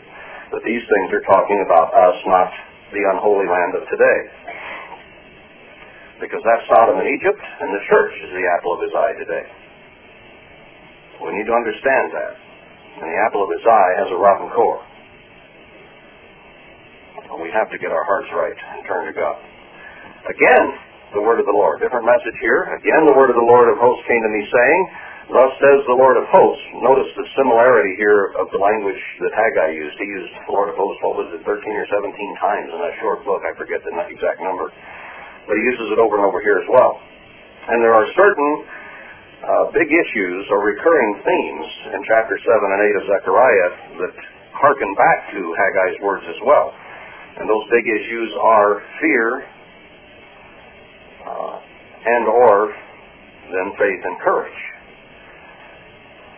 [0.55, 2.55] that these things are talking about us, not
[2.94, 4.20] the unholy land of today.
[6.22, 9.46] Because that's Sodom and Egypt, and the church is the apple of his eye today.
[11.18, 12.34] We need to understand that.
[13.03, 14.86] And the apple of his eye has a rotten core.
[17.26, 19.38] And we have to get our hearts right and turn to God.
[20.30, 21.83] Again, the word of the Lord.
[21.83, 22.71] Different message here.
[22.79, 24.81] Again, the word of the Lord of hosts came to me saying,
[25.31, 26.67] Thus says the Lord of hosts.
[26.83, 29.95] Notice the similarity here of the language that Haggai used.
[29.95, 32.95] He used the Lord of hosts, what was it, 13 or 17 times in that
[32.99, 33.43] short book.
[33.47, 34.71] I forget the exact number.
[35.47, 36.99] But he uses it over and over here as well.
[37.71, 38.51] And there are certain
[39.41, 43.71] uh, big issues or recurring themes in chapter 7 and 8 of Zechariah
[44.03, 44.15] that
[44.55, 46.75] harken back to Haggai's words as well.
[47.39, 49.47] And those big issues are fear
[51.31, 52.74] uh, and or
[53.51, 54.61] then faith and courage.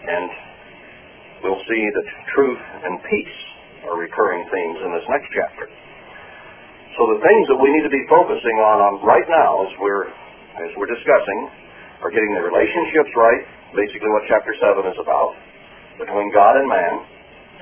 [0.03, 0.29] And
[1.45, 3.39] we'll see that truth and peace
[3.89, 5.67] are recurring themes in this next chapter.
[6.99, 10.13] So the things that we need to be focusing on, on right now as we're
[10.61, 11.49] as we're discussing
[12.05, 15.33] are getting the relationships right, basically what chapter 7 is about,
[15.97, 16.95] between God and man,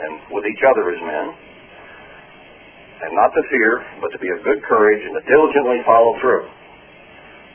[0.01, 1.27] and with each other as men,
[3.07, 6.51] and not to fear, but to be of good courage and to diligently follow through.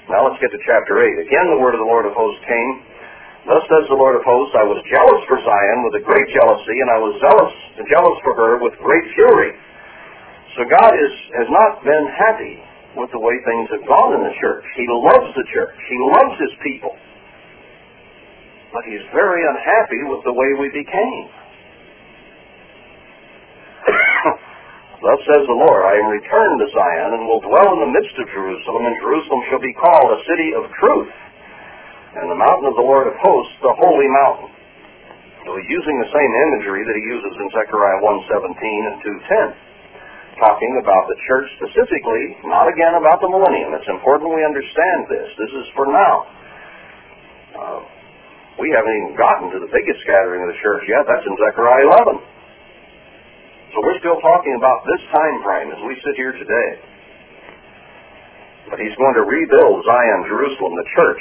[0.09, 1.25] Now let's get to chapter 8.
[1.25, 2.95] Again, the word of the Lord of hosts came
[3.45, 6.77] Thus says the Lord of hosts, I was jealous for Zion with a great jealousy,
[6.81, 7.53] and I was zealous
[7.85, 9.53] jealous for her with great fury.
[10.57, 12.57] So God is, has not been happy
[12.97, 14.65] with the way things have gone in the church.
[14.73, 15.77] He loves the church.
[15.77, 16.97] He loves his people.
[18.73, 21.29] But he's very unhappy with the way we became.
[25.05, 28.17] Thus says the Lord, I am returned to Zion and will dwell in the midst
[28.17, 31.13] of Jerusalem, and Jerusalem shall be called a city of truth
[32.17, 34.49] and the mountain of the Lord of hosts, the holy mountain.
[35.45, 40.73] So he's using the same imagery that he uses in Zechariah 1.17 and 2.10, talking
[40.81, 43.77] about the church specifically, not again about the millennium.
[43.77, 45.29] It's important we understand this.
[45.37, 46.15] This is for now.
[47.53, 47.79] Uh,
[48.57, 51.05] we haven't even gotten to the biggest scattering of the church yet.
[51.05, 52.34] That's in Zechariah 11.
[53.75, 56.69] So we're still talking about this time frame as we sit here today.
[58.71, 61.19] But he's going to rebuild Zion, Jerusalem, the church,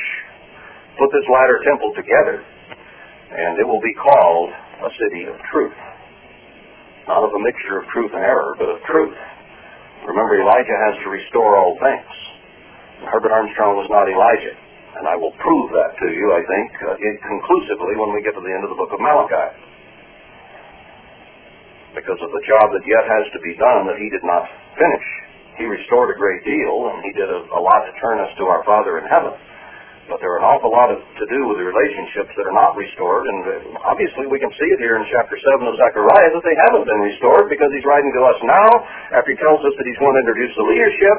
[0.95, 2.47] put this latter temple together,
[3.35, 5.75] and it will be called a city of truth.
[7.11, 9.19] Not of a mixture of truth and error, but of truth.
[10.07, 12.13] Remember, Elijah has to restore all things.
[13.03, 14.55] Herbert Armstrong was not Elijah,
[15.03, 18.45] and I will prove that to you, I think, uh, conclusively when we get to
[18.47, 19.74] the end of the book of Malachi.
[21.95, 25.07] Because of the job that yet has to be done that he did not finish.
[25.55, 28.51] He restored a great deal, and he did a, a lot to turn us to
[28.51, 29.31] our Father in heaven.
[30.11, 32.77] But there are an awful lot of, to do with the relationships that are not
[32.77, 36.45] restored, and uh, obviously we can see it here in chapter 7 of Zechariah that
[36.45, 38.69] they haven't been restored because he's writing to us now
[39.17, 41.17] after he tells us that he's going to introduce the leadership.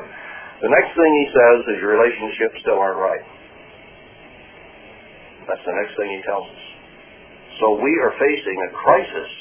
[0.61, 3.26] The next thing he says is your relationships still aren't right.
[5.49, 6.63] That's the next thing he tells us.
[7.57, 9.32] So we are facing a crisis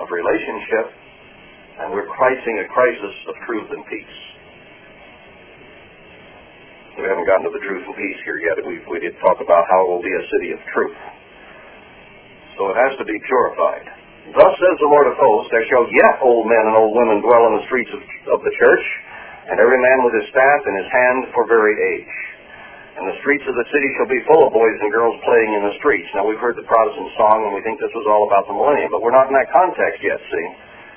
[0.00, 0.86] of relationship,
[1.82, 4.18] and we're facing a crisis of truth and peace.
[6.98, 8.58] We haven't gotten to the truth and peace here yet.
[8.66, 10.98] We, we did talk about how it will be a city of truth.
[12.58, 13.86] So it has to be purified.
[14.34, 17.54] Thus says the Lord of hosts, there shall yet old men and old women dwell
[17.54, 18.02] in the streets of,
[18.34, 18.86] of the church,
[19.48, 22.14] and every man with his staff in his hand for very age.
[22.98, 25.62] And the streets of the city shall be full of boys and girls playing in
[25.70, 26.10] the streets.
[26.18, 28.90] Now we've heard the Protestant song and we think this was all about the millennium,
[28.90, 30.46] but we're not in that context yet, see?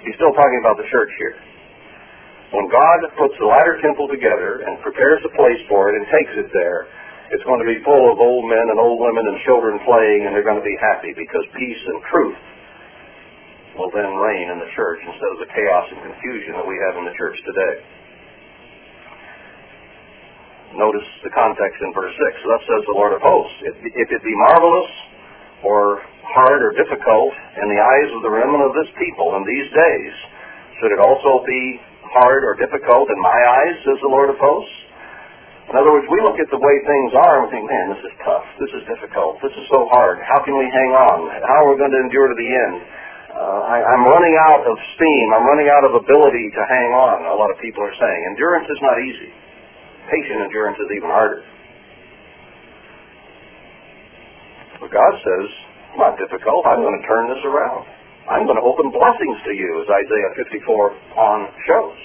[0.10, 1.38] He's still talking about the church here.
[2.58, 6.34] When God puts the latter temple together and prepares a place for it and takes
[6.41, 6.89] it there,
[7.32, 10.36] it's going to be full of old men and old women and children playing, and
[10.36, 12.39] they're going to be happy because peace and truth
[13.80, 16.99] will then reign in the church instead of the chaos and confusion that we have
[16.99, 18.01] in the church today.
[20.76, 22.48] Notice the context in verse 6.
[22.48, 24.92] Thus says the Lord of hosts, if, if it be marvelous
[25.68, 26.00] or
[26.32, 30.14] hard or difficult in the eyes of the remnant of this people in these days,
[30.80, 31.80] should it also be
[32.12, 34.78] hard or difficult in my eyes, says the Lord of hosts.
[35.72, 38.04] In other words, we look at the way things are and we think, man, this
[38.04, 38.44] is tough.
[38.60, 39.40] This is difficult.
[39.40, 40.20] This is so hard.
[40.24, 41.32] How can we hang on?
[41.48, 42.76] How are we going to endure to the end?
[43.32, 45.26] Uh, I, I'm running out of steam.
[45.32, 48.20] I'm running out of ability to hang on, a lot of people are saying.
[48.36, 49.32] Endurance is not easy.
[50.12, 51.41] Patient endurance is even harder.
[54.84, 55.47] But God says,
[55.95, 56.68] not difficult.
[56.68, 57.88] I'm going to turn this around.
[58.28, 60.59] I'm going to open blessings to you, as Isaiah 54
[61.16, 61.38] on
[61.68, 62.01] shows.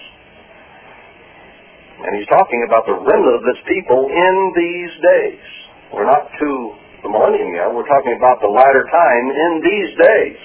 [1.97, 5.45] And he's talking about the remnant of this people in these days.
[5.91, 6.51] We're not to
[7.03, 7.73] the millennium yet.
[7.73, 10.41] We're talking about the latter time in these days.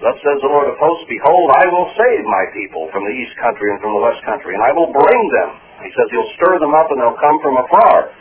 [0.00, 3.36] Thus says the Lord of hosts, Behold, I will save my people from the east
[3.36, 5.50] country and from the west country, and I will bring them.
[5.80, 8.12] He says he'll stir them up and they'll come from afar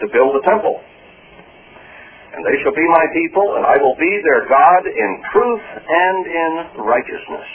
[0.00, 0.78] to build the temple.
[2.30, 6.20] And they shall be my people, and I will be their God in truth and
[6.30, 6.52] in
[6.86, 7.48] righteousness.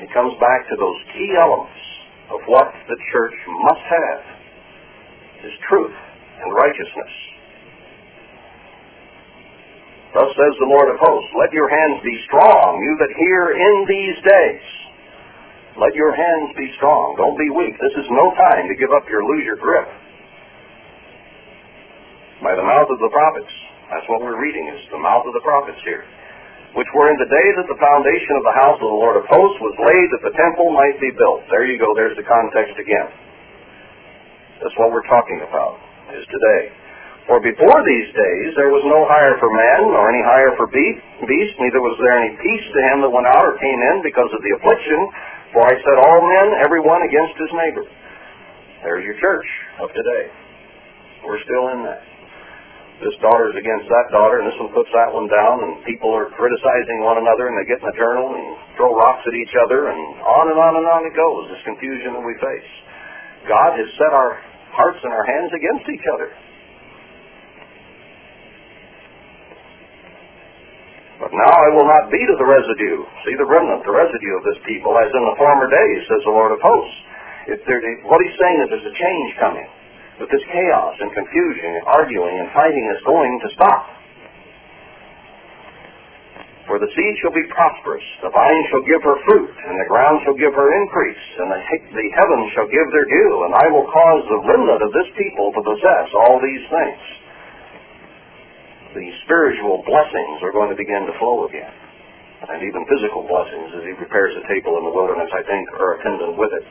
[0.00, 1.82] It comes back to those key elements
[2.30, 4.22] of what the church must have
[5.50, 5.96] is truth
[6.40, 7.12] and righteousness.
[10.14, 13.76] Thus says the Lord of hosts, Let your hands be strong, you that hear in
[13.86, 14.64] these days.
[15.78, 17.14] Let your hands be strong.
[17.14, 17.78] Don't be weak.
[17.78, 19.86] This is no time to give up your lose your grip.
[22.42, 23.52] By the mouth of the prophets.
[23.90, 26.06] That's what we're reading, is the mouth of the prophets here.
[26.78, 29.26] Which were in the day that the foundation of the house of the Lord of
[29.26, 31.42] hosts was laid that the temple might be built.
[31.50, 33.10] There you go, there's the context again.
[34.62, 35.82] That's what we're talking about,
[36.14, 36.70] is today.
[37.26, 41.54] For before these days there was no hire for man, nor any hire for beast,
[41.58, 44.40] neither was there any peace to him that went out or came in because of
[44.42, 45.00] the affliction.
[45.52, 47.84] For I set all men, every one against his neighbor.
[48.86, 49.48] There's your church
[49.82, 50.24] of today.
[51.26, 52.02] We're still in that.
[53.00, 56.28] This daughter's against that daughter, and this one puts that one down, and people are
[56.36, 58.46] criticizing one another, and they get in the journal and
[58.76, 62.12] throw rocks at each other, and on and on and on it goes, this confusion
[62.12, 62.70] that we face.
[63.48, 64.36] God has set our
[64.76, 66.28] hearts and our hands against each other.
[71.20, 73.04] But now I will not be to the residue.
[73.28, 76.32] See the remnant, the residue of this people, as in the former days, says the
[76.32, 76.98] Lord of hosts.
[77.44, 77.60] If
[78.08, 79.68] what he's saying is there's a change coming.
[80.16, 83.82] That this chaos and confusion and arguing and fighting is going to stop.
[86.68, 90.22] For the seed shall be prosperous, the vine shall give her fruit, and the ground
[90.24, 91.60] shall give her increase, and the,
[92.00, 95.52] the heavens shall give their dew, and I will cause the remnant of this people
[95.52, 97.19] to possess all these things
[98.94, 101.70] the spiritual blessings are going to begin to flow again.
[102.40, 106.00] And even physical blessings as he prepares a table in the wilderness, I think, are
[106.00, 106.66] attendant with it.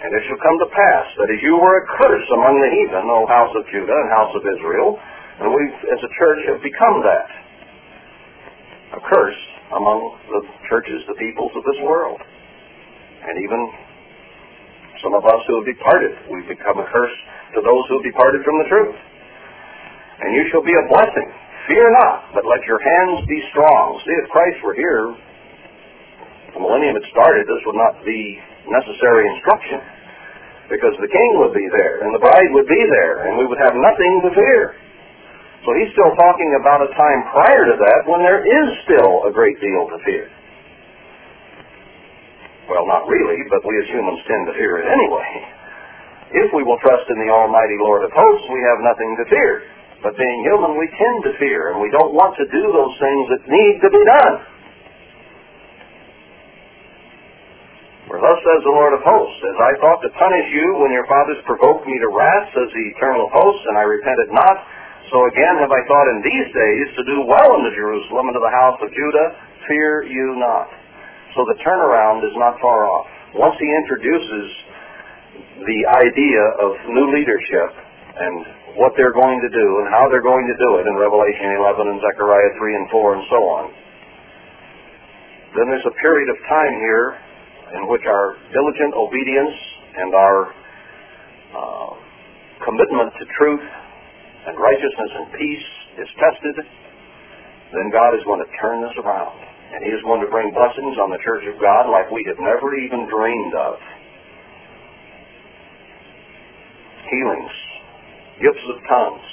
[0.00, 3.04] And it shall come to pass that as you were a curse among the heathen,
[3.10, 4.96] O house of Judah and house of Israel,
[5.44, 5.62] and we
[5.92, 7.28] as a church have become that.
[8.96, 9.40] A curse
[9.76, 10.40] among the
[10.72, 12.22] churches, the peoples of this world.
[13.28, 13.60] And even
[15.04, 17.16] some of us who have departed, we've become a curse
[17.52, 18.96] to those who have departed from the truth
[20.20, 21.28] and you shall be a blessing.
[21.68, 24.00] Fear not, but let your hands be strong.
[24.04, 25.16] See, if Christ were here,
[26.56, 28.20] the millennium had started, this would not be
[28.68, 29.80] necessary instruction.
[30.70, 33.58] Because the king would be there, and the bride would be there, and we would
[33.58, 34.62] have nothing to fear.
[35.66, 39.32] So he's still talking about a time prior to that when there is still a
[39.34, 40.26] great deal to fear.
[42.70, 45.30] Well, not really, but we as humans tend to fear it anyway.
[46.46, 49.52] If we will trust in the Almighty Lord of hosts, we have nothing to fear.
[50.00, 53.24] But being human, we tend to fear, and we don't want to do those things
[53.36, 54.36] that need to be done.
[58.08, 61.06] For thus says the Lord of hosts, As I thought to punish you when your
[61.06, 64.56] fathers provoked me to wrath, says the eternal hosts, and I repented not,
[65.14, 68.42] so again have I thought in these days to do well unto Jerusalem and to
[68.42, 69.28] the house of Judah,
[69.68, 70.70] fear you not.
[71.38, 73.06] So the turnaround is not far off.
[73.38, 74.46] Once he introduces
[75.62, 77.70] the idea of new leadership
[78.18, 81.58] and what they're going to do and how they're going to do it in Revelation
[81.58, 83.64] 11 and Zechariah 3 and 4 and so on.
[85.56, 87.06] Then there's a period of time here
[87.74, 89.56] in which our diligent obedience
[89.98, 90.38] and our
[91.50, 91.92] uh,
[92.62, 93.66] commitment to truth
[94.46, 95.68] and righteousness and peace
[95.98, 96.56] is tested.
[97.74, 99.38] Then God is going to turn this around.
[99.70, 102.38] And He is going to bring blessings on the church of God like we have
[102.42, 103.74] never even dreamed of.
[107.10, 107.54] Healings,
[108.40, 109.28] gifts of tongues.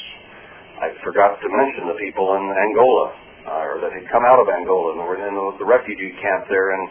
[0.77, 3.07] I forgot to mention the people in Angola,
[3.49, 6.45] uh, or that had come out of Angola and were in the, the refugee camp
[6.51, 6.81] there in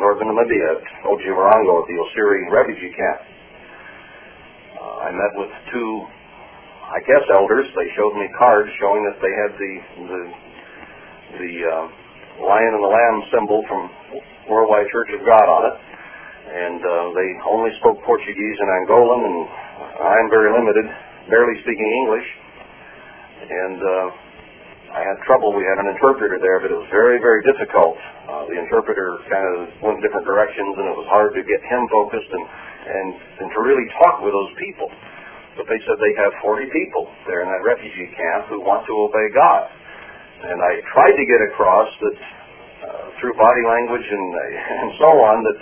[0.00, 3.20] northern Namibia, at the Osire refugee camp.
[4.80, 5.90] Uh, I met with two,
[6.88, 7.68] I guess, elders.
[7.76, 9.74] They showed me cards showing that they had the
[10.08, 10.22] the,
[11.42, 11.84] the uh,
[12.48, 13.90] lion and the lamb symbol from
[14.48, 15.76] Worldwide Church of God on it.
[16.44, 19.38] And uh, they only spoke Portuguese and Angolan, and
[20.00, 20.86] I'm very limited
[21.28, 22.28] barely speaking English,
[23.48, 24.06] and uh,
[24.94, 25.50] I had trouble.
[25.56, 27.98] We had an interpreter there, but it was very, very difficult.
[28.30, 31.82] Uh, the interpreter kind of went different directions, and it was hard to get him
[31.90, 33.08] focused and, and,
[33.42, 34.88] and to really talk with those people.
[35.58, 38.94] But they said they have 40 people there in that refugee camp who want to
[38.94, 39.66] obey God.
[40.46, 42.16] And I tried to get across that
[42.84, 44.26] uh, through body language and,
[44.82, 45.58] and so on that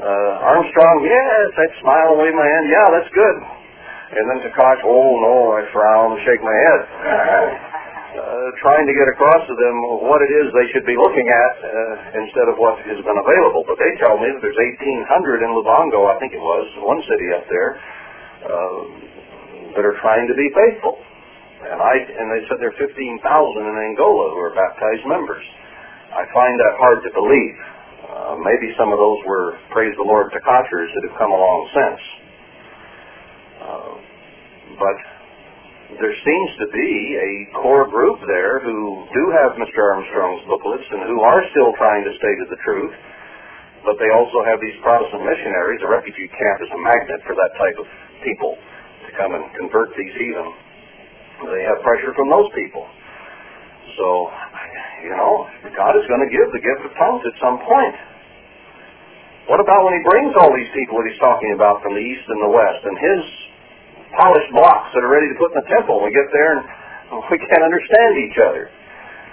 [0.00, 3.59] uh, Armstrong, yes, I'd smile and wave my hand, yeah, that's good.
[4.10, 6.80] And then Tkach, oh no, I frown shake my head.
[8.10, 11.54] Uh, trying to get across to them what it is they should be looking at
[11.62, 13.62] uh, instead of what has been available.
[13.70, 17.28] But they tell me that there's 1,800 in Lubango, I think it was, one city
[17.38, 17.70] up there,
[18.50, 18.80] uh,
[19.78, 20.98] that are trying to be faithful.
[21.70, 25.46] And I and they said there are 15,000 in Angola who are baptized members.
[26.10, 27.56] I find that hard to believe.
[28.10, 32.02] Uh, maybe some of those were, praise the Lord, Takachers that have come along since.
[34.80, 34.96] But
[36.00, 39.84] there seems to be a core group there who do have Mr.
[39.92, 42.94] Armstrong's booklets and who are still trying to stay to the truth.
[43.84, 45.84] But they also have these Protestant missionaries.
[45.84, 47.86] A refugee camp is a magnet for that type of
[48.24, 50.48] people to come and convert these heathen.
[51.44, 52.84] They have pressure from those people.
[54.00, 54.32] So,
[55.04, 57.96] you know, God is going to give the gift of tongues at some point.
[59.48, 62.24] What about when he brings all these people that he's talking about from the east
[62.28, 63.22] and the west and his
[64.14, 66.02] polished blocks that are ready to put in the temple?
[66.02, 66.62] We get there and
[67.32, 68.70] we can't understand each other.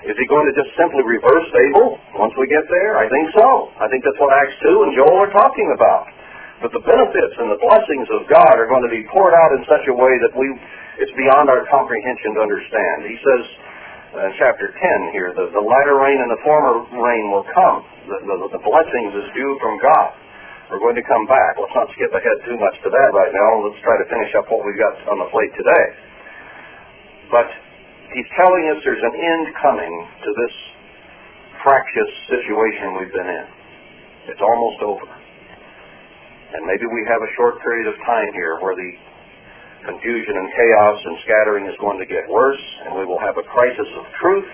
[0.05, 3.01] Is he going to just simply reverse Babel once we get there?
[3.01, 3.73] I think so.
[3.82, 6.05] I think that's what Acts 2 and Joel are talking about.
[6.61, 9.61] But the benefits and the blessings of God are going to be poured out in
[9.69, 10.47] such a way that we
[10.97, 13.05] it's beyond our comprehension to understand.
[13.05, 13.43] He says
[14.17, 17.86] in chapter 10 here, the, the latter rain and the former rain will come.
[18.09, 20.17] The, the, the blessings is due from God.
[20.68, 21.55] We're going to come back.
[21.55, 23.49] Let's not skip ahead too much to that right now.
[23.63, 25.86] Let's try to finish up what we've got on the plate today.
[27.32, 27.47] But
[28.11, 30.55] he's telling us there's an end coming to this
[31.63, 33.47] fractious situation we've been in.
[34.28, 35.07] It's almost over.
[35.07, 38.91] And maybe we have a short period of time here where the
[39.88, 43.45] confusion and chaos and scattering is going to get worse, and we will have a
[43.55, 44.51] crisis of truth,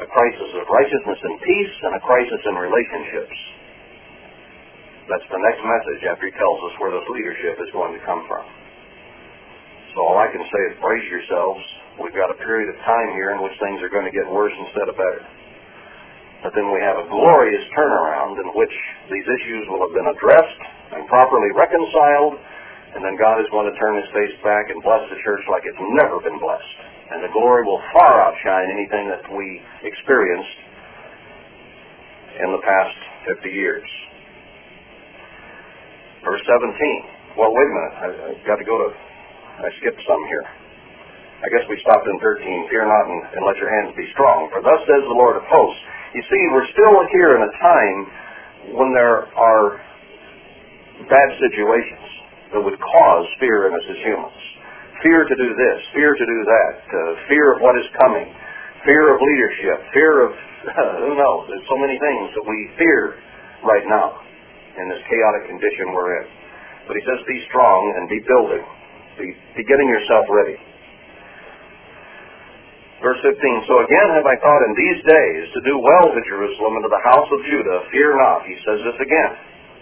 [0.00, 3.36] a crisis of righteousness and peace, and a crisis in relationships.
[5.10, 8.22] That's the next message after he tells us where this leadership is going to come
[8.30, 8.44] from.
[9.94, 11.62] So all I can say is brace yourselves.
[12.00, 14.54] We've got a period of time here in which things are going to get worse
[14.56, 15.22] instead of better.
[16.42, 18.74] But then we have a glorious turnaround in which
[19.12, 20.60] these issues will have been addressed
[20.96, 22.40] and properly reconciled
[22.92, 25.64] and then God is going to turn his face back and bless the church like
[25.64, 26.76] it's never been blessed.
[27.08, 30.56] And the glory will far outshine anything that we experienced
[32.36, 32.96] in the past
[33.32, 33.88] 50 years.
[36.22, 37.34] Verse 17.
[37.34, 37.94] Well, wait a minute.
[37.98, 38.88] I, I've got to go to,
[39.58, 40.46] I skipped some here.
[41.42, 42.70] I guess we stopped in 13.
[42.70, 44.46] Fear not and, and let your hands be strong.
[44.54, 45.82] For thus says the Lord of hosts.
[46.14, 47.98] You see, we're still here in a time
[48.78, 49.82] when there are
[51.10, 52.06] bad situations
[52.54, 54.42] that would cause fear in us as humans.
[55.02, 58.30] Fear to do this, fear to do that, uh, fear of what is coming,
[58.86, 63.18] fear of leadership, fear of, uh, who knows, there's so many things that we fear
[63.66, 64.22] right now
[64.78, 66.26] in this chaotic condition we're in.
[66.88, 68.64] But he says, be strong and be building,
[69.18, 70.58] be, be getting yourself ready.
[73.02, 73.34] Verse 15,
[73.66, 76.92] So again have I thought in these days to do well to Jerusalem and to
[76.92, 77.78] the house of Judah.
[77.90, 78.46] Fear not.
[78.46, 79.32] He says this again.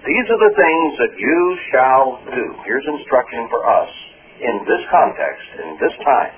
[0.00, 2.44] These are the things that you shall do.
[2.64, 3.92] Here's instruction for us
[4.40, 6.32] in this context, in this time.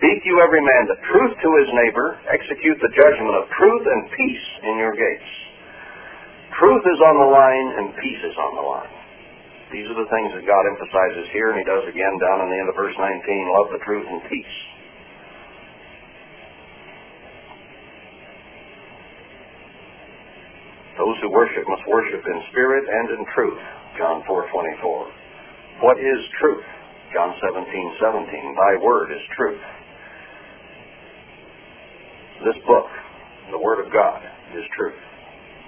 [0.00, 2.16] Speak you every man the truth to his neighbor.
[2.32, 5.30] Execute the judgment of truth and peace in your gates.
[6.62, 8.94] Truth is on the line and peace is on the line.
[9.74, 12.58] These are the things that God emphasizes here, and he does again down in the
[12.62, 13.02] end of verse 19,
[13.50, 14.56] love the truth and peace.
[21.02, 23.62] Those who worship must worship in spirit and in truth.
[23.98, 25.10] John 4:24.
[25.82, 26.66] What is truth?
[27.10, 28.54] John 17:17.
[28.54, 29.64] Thy word is truth.
[32.46, 32.86] This book,
[33.50, 34.22] the Word of God,
[34.54, 35.11] is truth.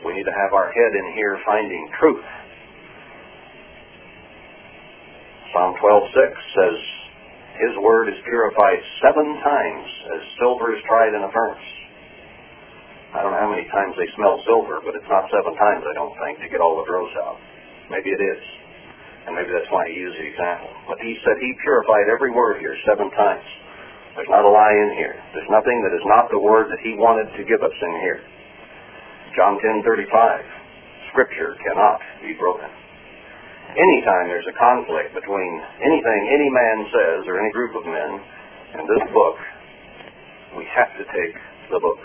[0.05, 2.25] We need to have our head in here finding truth.
[5.53, 6.13] Psalm 12:6
[6.53, 6.79] says,
[7.65, 11.69] His word is purified seven times as silver is tried in a furnace.
[13.15, 15.95] I don't know how many times they smell silver, but it's not seven times, I
[15.95, 17.39] don't think, to get all the dross out.
[17.89, 18.43] Maybe it is.
[19.25, 20.69] And maybe that's why he used the example.
[20.91, 23.47] But he said he purified every word here seven times.
[24.19, 25.17] There's not a lie in here.
[25.33, 28.21] There's nothing that is not the word that he wanted to give us in here.
[29.35, 30.47] John 10:35.
[31.11, 32.71] Scripture cannot be broken.
[33.75, 35.53] Anytime there's a conflict between
[35.83, 38.11] anything any man says or any group of men
[38.79, 39.37] and this book,
[40.57, 41.35] we have to take
[41.71, 41.99] the book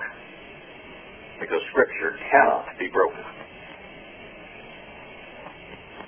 [1.39, 3.21] because Scripture cannot be broken.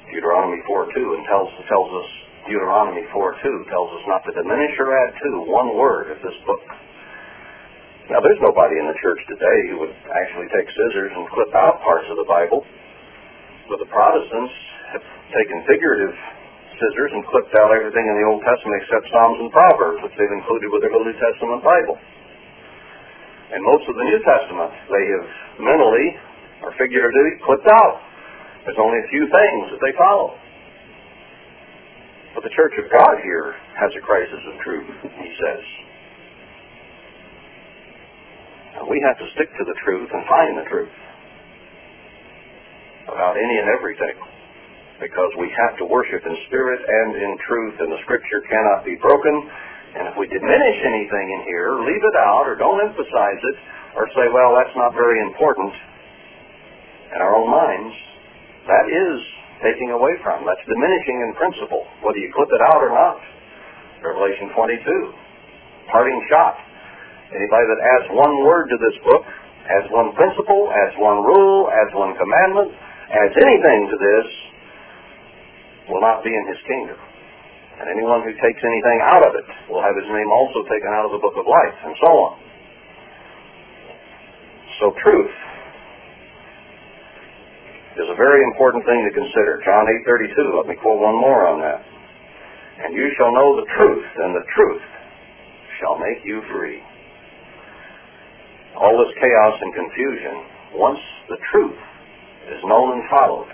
[0.10, 2.10] Deuteronomy 4.2 and tells, tells us,
[2.49, 6.65] Deuteronomy 4.2 tells us not to diminish or add to one word of this book.
[8.12, 11.80] Now, there's nobody in the church today who would actually take scissors and clip out
[11.80, 12.60] parts of the Bible,
[13.72, 14.52] but the Protestants
[14.92, 16.12] have taken figurative
[16.76, 20.36] scissors and clipped out everything in the Old Testament except Psalms and Proverbs, which they've
[20.44, 21.96] included with their New Testament Bible.
[23.56, 25.28] And most of the New Testament, they have
[25.64, 26.08] mentally
[26.68, 27.96] or figuratively clipped out.
[28.68, 30.36] There's only a few things that they follow.
[32.36, 35.64] But the church of God here has a crisis of truth, he says.
[38.88, 40.95] We have to stick to the truth and find the truth
[43.11, 44.15] about any and everything
[45.03, 48.95] because we have to worship in spirit and in truth and the scripture cannot be
[49.02, 49.34] broken.
[49.98, 53.57] And if we diminish anything in here, leave it out or don't emphasize it
[53.98, 55.73] or say, well, that's not very important
[57.11, 57.95] in our own minds,
[58.72, 59.15] that is
[59.60, 60.48] taking away from.
[60.48, 63.19] That's diminishing in principle, whether you clip it out or not.
[63.99, 66.56] Revelation 22, parting shot.
[67.32, 71.95] Anybody that adds one word to this book, adds one principle, adds one rule, adds
[71.95, 72.76] one commandment,
[73.08, 74.28] adds anything to this,
[75.88, 76.99] will not be in his kingdom.
[77.80, 81.08] And anyone who takes anything out of it will have his name also taken out
[81.08, 82.36] of the book of life, and so on.
[84.84, 85.34] So truth
[87.95, 89.64] is a very important thing to consider.
[89.64, 91.80] John 8.32, let me quote one more on that.
[92.84, 94.84] And you shall know the truth, and the truth
[95.80, 96.82] shall make you free.
[98.80, 100.35] All this chaos and confusion,
[100.73, 100.99] once
[101.30, 101.80] the truth
[102.56, 103.52] is known and followed,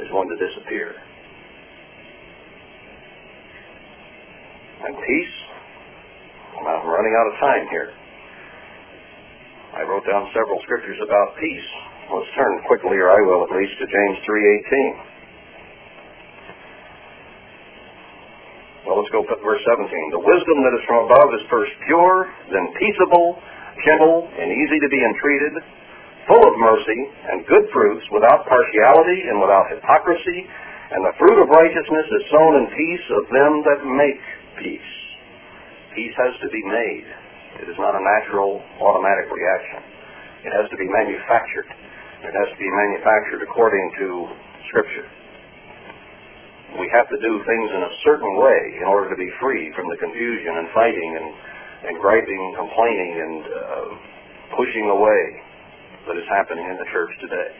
[0.00, 0.94] is going to disappear.
[4.80, 5.34] And peace,
[6.56, 7.92] I'm running out of time here.
[9.76, 11.68] I wrote down several scriptures about peace.
[12.10, 15.10] Let's turn quickly, or I will at least, to James 3.18.
[18.88, 19.86] Well, let's go put verse 17.
[20.10, 23.38] The wisdom that is from above is first pure, then peaceable,
[23.84, 25.54] gentle, and easy to be entreated,
[26.28, 27.00] full of mercy
[27.32, 30.46] and good fruits, without partiality and without hypocrisy,
[30.90, 34.22] and the fruit of righteousness is sown in peace of them that make
[34.58, 34.92] peace.
[35.94, 37.06] Peace has to be made.
[37.62, 39.82] It is not a natural, automatic reaction.
[40.46, 41.68] It has to be manufactured.
[42.26, 44.06] It has to be manufactured according to
[44.70, 45.08] Scripture.
[46.78, 49.90] We have to do things in a certain way in order to be free from
[49.90, 51.26] the confusion and fighting and,
[51.84, 53.88] and griping and complaining and uh,
[54.56, 55.22] pushing away
[56.08, 57.50] that is happening in the church today.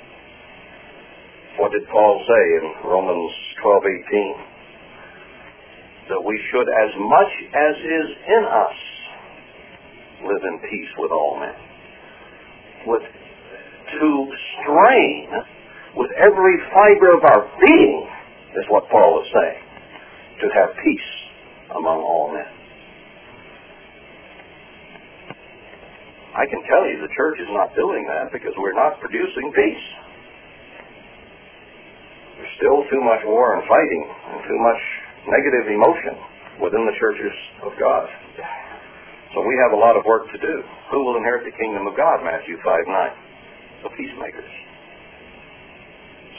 [1.57, 3.33] What did Paul say in Romans
[3.65, 4.35] 12:18?
[6.11, 8.79] That we should, as much as is in us,
[10.27, 11.55] live in peace with all men.
[12.87, 14.33] With to
[14.63, 15.29] strain
[15.97, 18.09] with every fiber of our being,
[18.57, 19.63] is what Paul is saying,
[20.41, 21.11] to have peace
[21.77, 22.60] among all men.
[26.31, 29.87] I can tell you the church is not doing that because we're not producing peace.
[32.39, 34.83] There's still too much war and fighting and too much
[35.27, 36.15] negative emotion
[36.63, 37.35] within the churches
[37.67, 38.07] of God.
[39.35, 40.55] So we have a lot of work to do.
[40.91, 42.23] Who will inherit the kingdom of God?
[42.23, 43.31] Matthew 5 9
[43.83, 44.53] the peacemakers.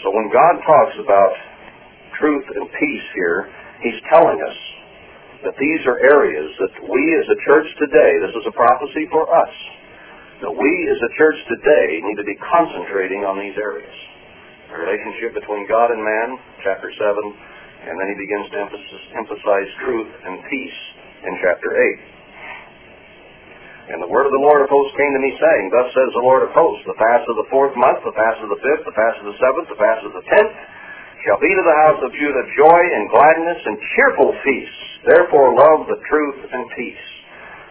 [0.03, 1.34] So when God talks about
[2.18, 3.49] truth and peace here,
[3.81, 4.57] he's telling us
[5.45, 9.26] that these are areas that we as a church today, this is a prophecy for
[9.26, 9.53] us,
[10.41, 13.93] that we as a church today need to be concentrating on these areas.
[14.73, 16.30] The relationship between God and man,
[16.65, 16.97] chapter 7,
[17.85, 18.57] and then he begins to
[19.22, 20.80] emphasize truth and peace
[21.30, 21.69] in chapter
[23.93, 23.93] 8.
[23.93, 26.26] And the word of the Lord of hosts came to me, saying, Thus says the
[26.26, 28.97] Lord of hosts, the fast of the fourth month, the fast of the fifth, the
[28.97, 30.55] fast of the seventh, the fast of the tenth,
[31.27, 34.81] shall be to the house of Judah joy and gladness and cheerful feasts.
[35.05, 37.11] Therefore love the truth and peace.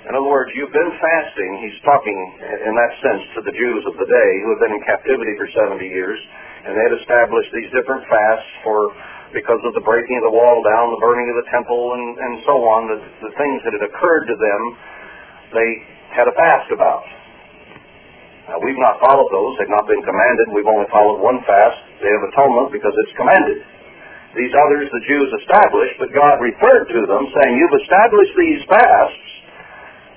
[0.08, 1.50] In other words, you've been fasting.
[1.60, 4.82] He's talking in that sense to the Jews of the day who have been in
[4.88, 6.16] captivity for 70 years,
[6.64, 8.96] and they had established these different fasts for
[9.36, 12.32] because of the breaking of the wall down, the burning of the temple, and, and
[12.48, 12.98] so on, the,
[13.28, 14.60] the things that had occurred to them.
[15.54, 15.70] They
[16.16, 17.04] had a fast about.
[18.50, 19.52] Now, we've not followed those.
[19.62, 20.50] They've not been commanded.
[20.50, 23.62] We've only followed one fast, Day of Atonement, because it's commanded.
[24.34, 29.29] These others the Jews established, but God referred to them, saying, You've established these fasts,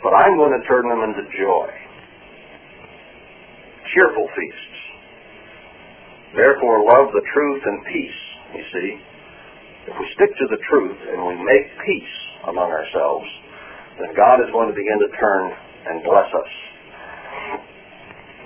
[0.03, 1.71] but I'm going to turn them into joy.
[3.95, 4.77] Cheerful feasts.
[6.35, 8.21] Therefore, love the truth and peace,
[8.57, 8.89] you see.
[9.87, 12.15] If we stick to the truth and we make peace
[12.51, 13.27] among ourselves,
[13.99, 15.43] then God is going to begin to turn
[15.87, 16.51] and bless us.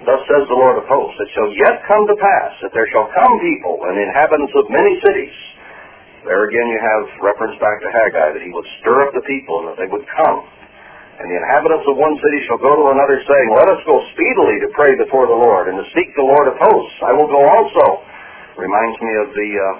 [0.05, 3.09] Thus says the Lord of hosts, it shall yet come to pass that there shall
[3.09, 5.37] come people and inhabitants of many cities.
[6.27, 9.63] There again you have reference back to Haggai, that he would stir up the people
[9.63, 10.43] and that they would come.
[11.17, 14.61] And the inhabitants of one city shall go to another, saying, Let us go speedily
[14.61, 16.97] to pray before the Lord and to seek the Lord of hosts.
[17.01, 18.05] I will go also.
[18.57, 19.75] Reminds me of the uh,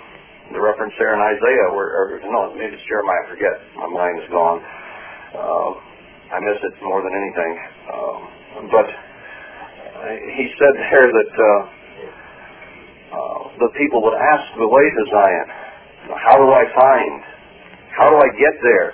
[0.54, 3.26] the reference there in Isaiah, where, or no, maybe it's Jeremiah.
[3.26, 3.56] I forget.
[3.76, 4.60] My mind is gone.
[5.34, 5.70] Uh,
[6.34, 7.54] I miss it more than anything.
[7.90, 8.20] Um,
[8.70, 8.88] but
[10.38, 11.62] he said there that uh,
[13.18, 15.48] uh, the people would ask the way to Zion,
[16.22, 17.14] how do I find
[17.98, 18.94] How do I get there?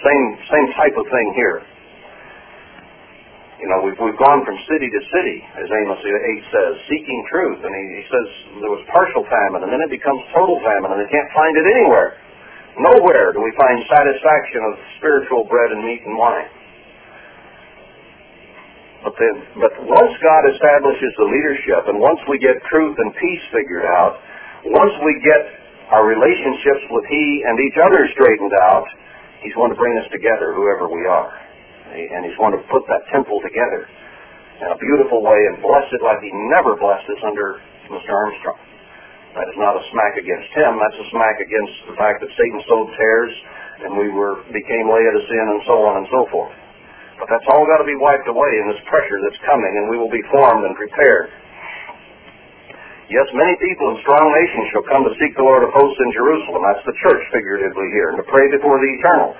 [0.00, 1.60] Same same type of thing here.
[3.60, 6.08] You know, we've, we've gone from city to city, as Amos 8
[6.48, 7.60] says, seeking truth.
[7.60, 8.26] And he, he says
[8.64, 11.68] there was partial famine, and then it becomes total famine, and they can't find it
[11.68, 12.16] anywhere.
[12.80, 16.48] Nowhere do we find satisfaction of spiritual bread and meat and wine.
[19.04, 23.44] But then, but once God establishes the leadership, and once we get truth and peace
[23.52, 24.16] figured out,
[24.72, 25.40] once we get
[25.92, 28.88] our relationships with He and each other straightened out,
[29.42, 31.50] He's going to bring us together, whoever we are
[31.90, 33.90] and he's going to put that temple together
[34.62, 37.58] in a beautiful way and bless it like he never blessed us under
[37.90, 38.12] Mr.
[38.12, 38.60] Armstrong.
[39.34, 40.78] That is not a smack against him.
[40.78, 43.34] That's a smack against the fact that Satan sowed tares
[43.80, 46.52] and we were became Laodicean and so on and so forth.
[47.16, 50.00] But that's all got to be wiped away in this pressure that's coming, and we
[50.00, 51.28] will be formed and prepared.
[53.10, 56.14] Yes, many people in strong nations shall come to seek the Lord of hosts in
[56.14, 56.62] Jerusalem.
[56.62, 59.34] That's the church figuratively here, and to pray before the eternal.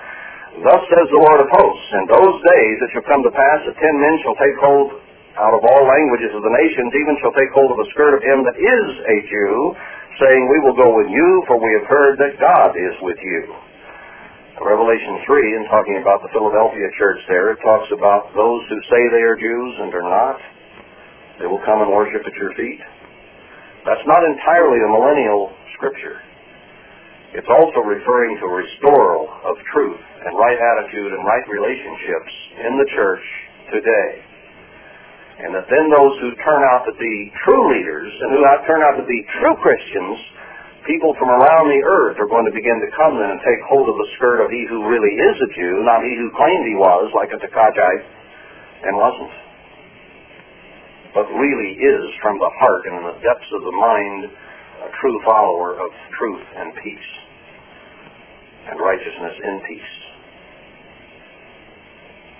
[0.66, 3.78] Thus says the Lord of hosts, in those days it shall come to pass that
[3.78, 4.98] ten men shall take hold
[5.38, 8.26] out of all languages of the nations, even shall take hold of the skirt of
[8.26, 9.54] him that is a Jew,
[10.18, 13.54] saying, We will go with you, for we have heard that God is with you.
[14.66, 18.98] Revelation 3, in talking about the Philadelphia church there, it talks about those who say
[19.14, 20.42] they are Jews and are not.
[21.38, 22.82] They will come and worship at your feet.
[23.84, 26.20] That's not entirely a millennial scripture.
[27.32, 32.72] It's also referring to a restoral of truth and right attitude and right relationships in
[32.76, 33.24] the church
[33.70, 34.10] today.
[35.40, 37.14] And that then those who turn out to be
[37.46, 40.18] true leaders and who turn out to be true Christians,
[40.84, 43.88] people from around the earth are going to begin to come then and take hold
[43.88, 46.76] of the skirt of he who really is a Jew, not he who claimed he
[46.76, 48.04] was, like a Takajite,
[48.84, 49.32] and wasn't.
[51.14, 54.30] But really is from the heart and in the depths of the mind
[54.86, 57.10] a true follower of truth and peace
[58.70, 59.94] and righteousness in peace.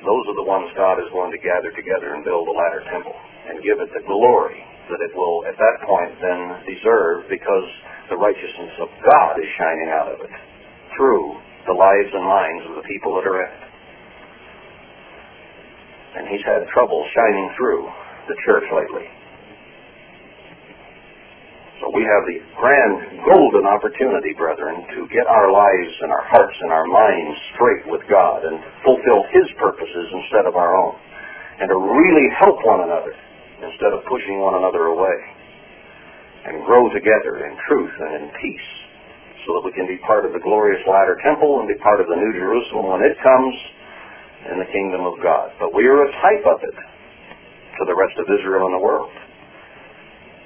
[0.01, 3.16] Those are the ones God is going to gather together and build a latter temple
[3.51, 7.68] and give it the glory that it will at that point then deserve because
[8.09, 10.34] the righteousness of God is shining out of it
[10.97, 11.38] through
[11.68, 13.64] the lives and minds of the people that are in it.
[16.10, 17.86] And he's had trouble shining through
[18.28, 19.06] the church lately.
[21.80, 26.52] So we have the grand golden opportunity, brethren, to get our lives and our hearts
[26.60, 30.92] and our minds straight with God and fulfill His purposes instead of our own.
[31.56, 33.16] And to really help one another
[33.64, 35.18] instead of pushing one another away.
[36.52, 38.70] And grow together in truth and in peace
[39.48, 42.12] so that we can be part of the glorious latter temple and be part of
[42.12, 43.55] the New Jerusalem when it comes
[44.52, 45.52] in the kingdom of God.
[45.56, 46.76] But we are a type of it
[47.81, 49.09] to the rest of Israel and the world.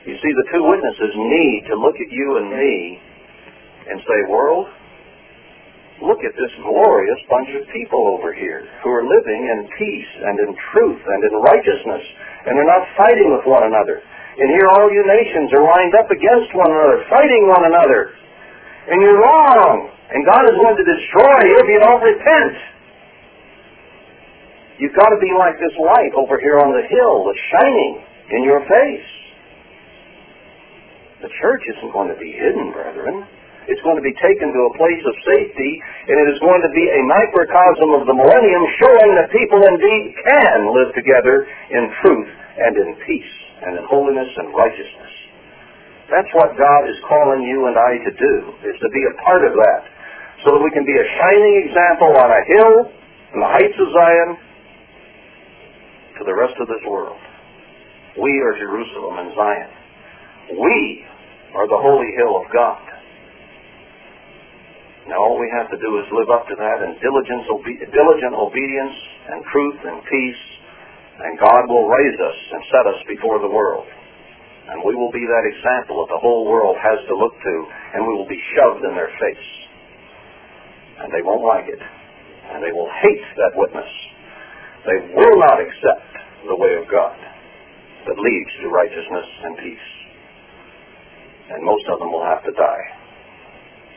[0.07, 2.75] You see, the two witnesses need to look at you and me
[3.91, 4.71] and say, world,
[5.99, 10.37] look at this glorious bunch of people over here who are living in peace and
[10.47, 12.05] in truth and in righteousness,
[12.47, 13.99] and they're not fighting with one another.
[14.39, 18.15] And here all you nations are lined up against one another, fighting one another.
[18.91, 19.91] And you're wrong.
[20.11, 22.74] And God is going to destroy you if you don't repent.
[24.79, 27.93] You've got to be like this light over here on the hill that's shining
[28.35, 29.11] in your face.
[31.23, 33.23] The church isn't going to be hidden, brethren.
[33.65, 35.73] It's going to be taken to a place of safety,
[36.11, 40.05] and it is going to be a microcosm of the millennium showing that people indeed
[40.21, 42.31] can live together in truth
[42.61, 43.35] and in peace
[43.65, 45.15] and in holiness and righteousness.
[46.13, 48.35] That's what God is calling you and I to do,
[48.69, 49.81] is to be a part of that,
[50.45, 52.75] so that we can be a shining example on a hill
[53.33, 54.31] in the heights of Zion
[56.19, 57.19] to the rest of this world.
[58.15, 59.71] We are Jerusalem and Zion.
[60.55, 60.79] We
[61.59, 62.83] are the holy hill of God.
[65.11, 68.35] Now all we have to do is live up to that in diligence, obe- diligent
[68.39, 68.97] obedience
[69.29, 70.43] and truth and peace,
[71.21, 73.85] and God will raise us and set us before the world.
[74.65, 77.55] And we will be that example that the whole world has to look to,
[77.95, 79.49] and we will be shoved in their face.
[81.05, 81.83] And they won't like it.
[82.49, 83.91] And they will hate that witness.
[84.85, 86.13] They will not accept
[86.47, 87.17] the way of God
[88.07, 89.89] that leads to righteousness and peace
[91.51, 92.87] and most of them will have to die.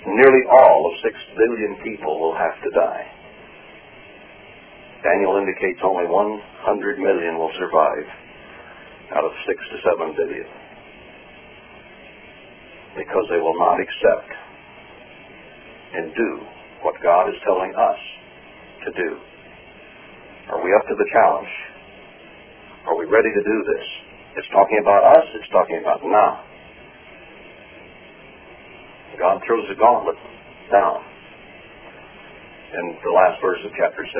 [0.05, 3.05] Nearly all of six billion people will have to die.
[5.03, 8.07] Daniel indicates only 100 million will survive
[9.15, 10.47] out of six to seven billion
[12.97, 14.31] because they will not accept
[15.93, 16.31] and do
[16.81, 17.99] what God is telling us
[18.85, 19.26] to do.
[20.49, 21.52] Are we up to the challenge?
[22.88, 23.86] Are we ready to do this?
[24.38, 26.48] It's talking about us, it's talking about now.
[29.19, 30.15] God throws the gauntlet
[30.72, 31.02] down.
[32.74, 34.14] in the last verse of chapter 6.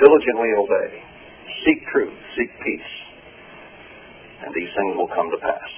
[0.00, 0.90] Diligently obey.
[1.66, 2.16] Seek truth.
[2.38, 2.92] Seek peace.
[4.42, 5.70] And these things will come to pass.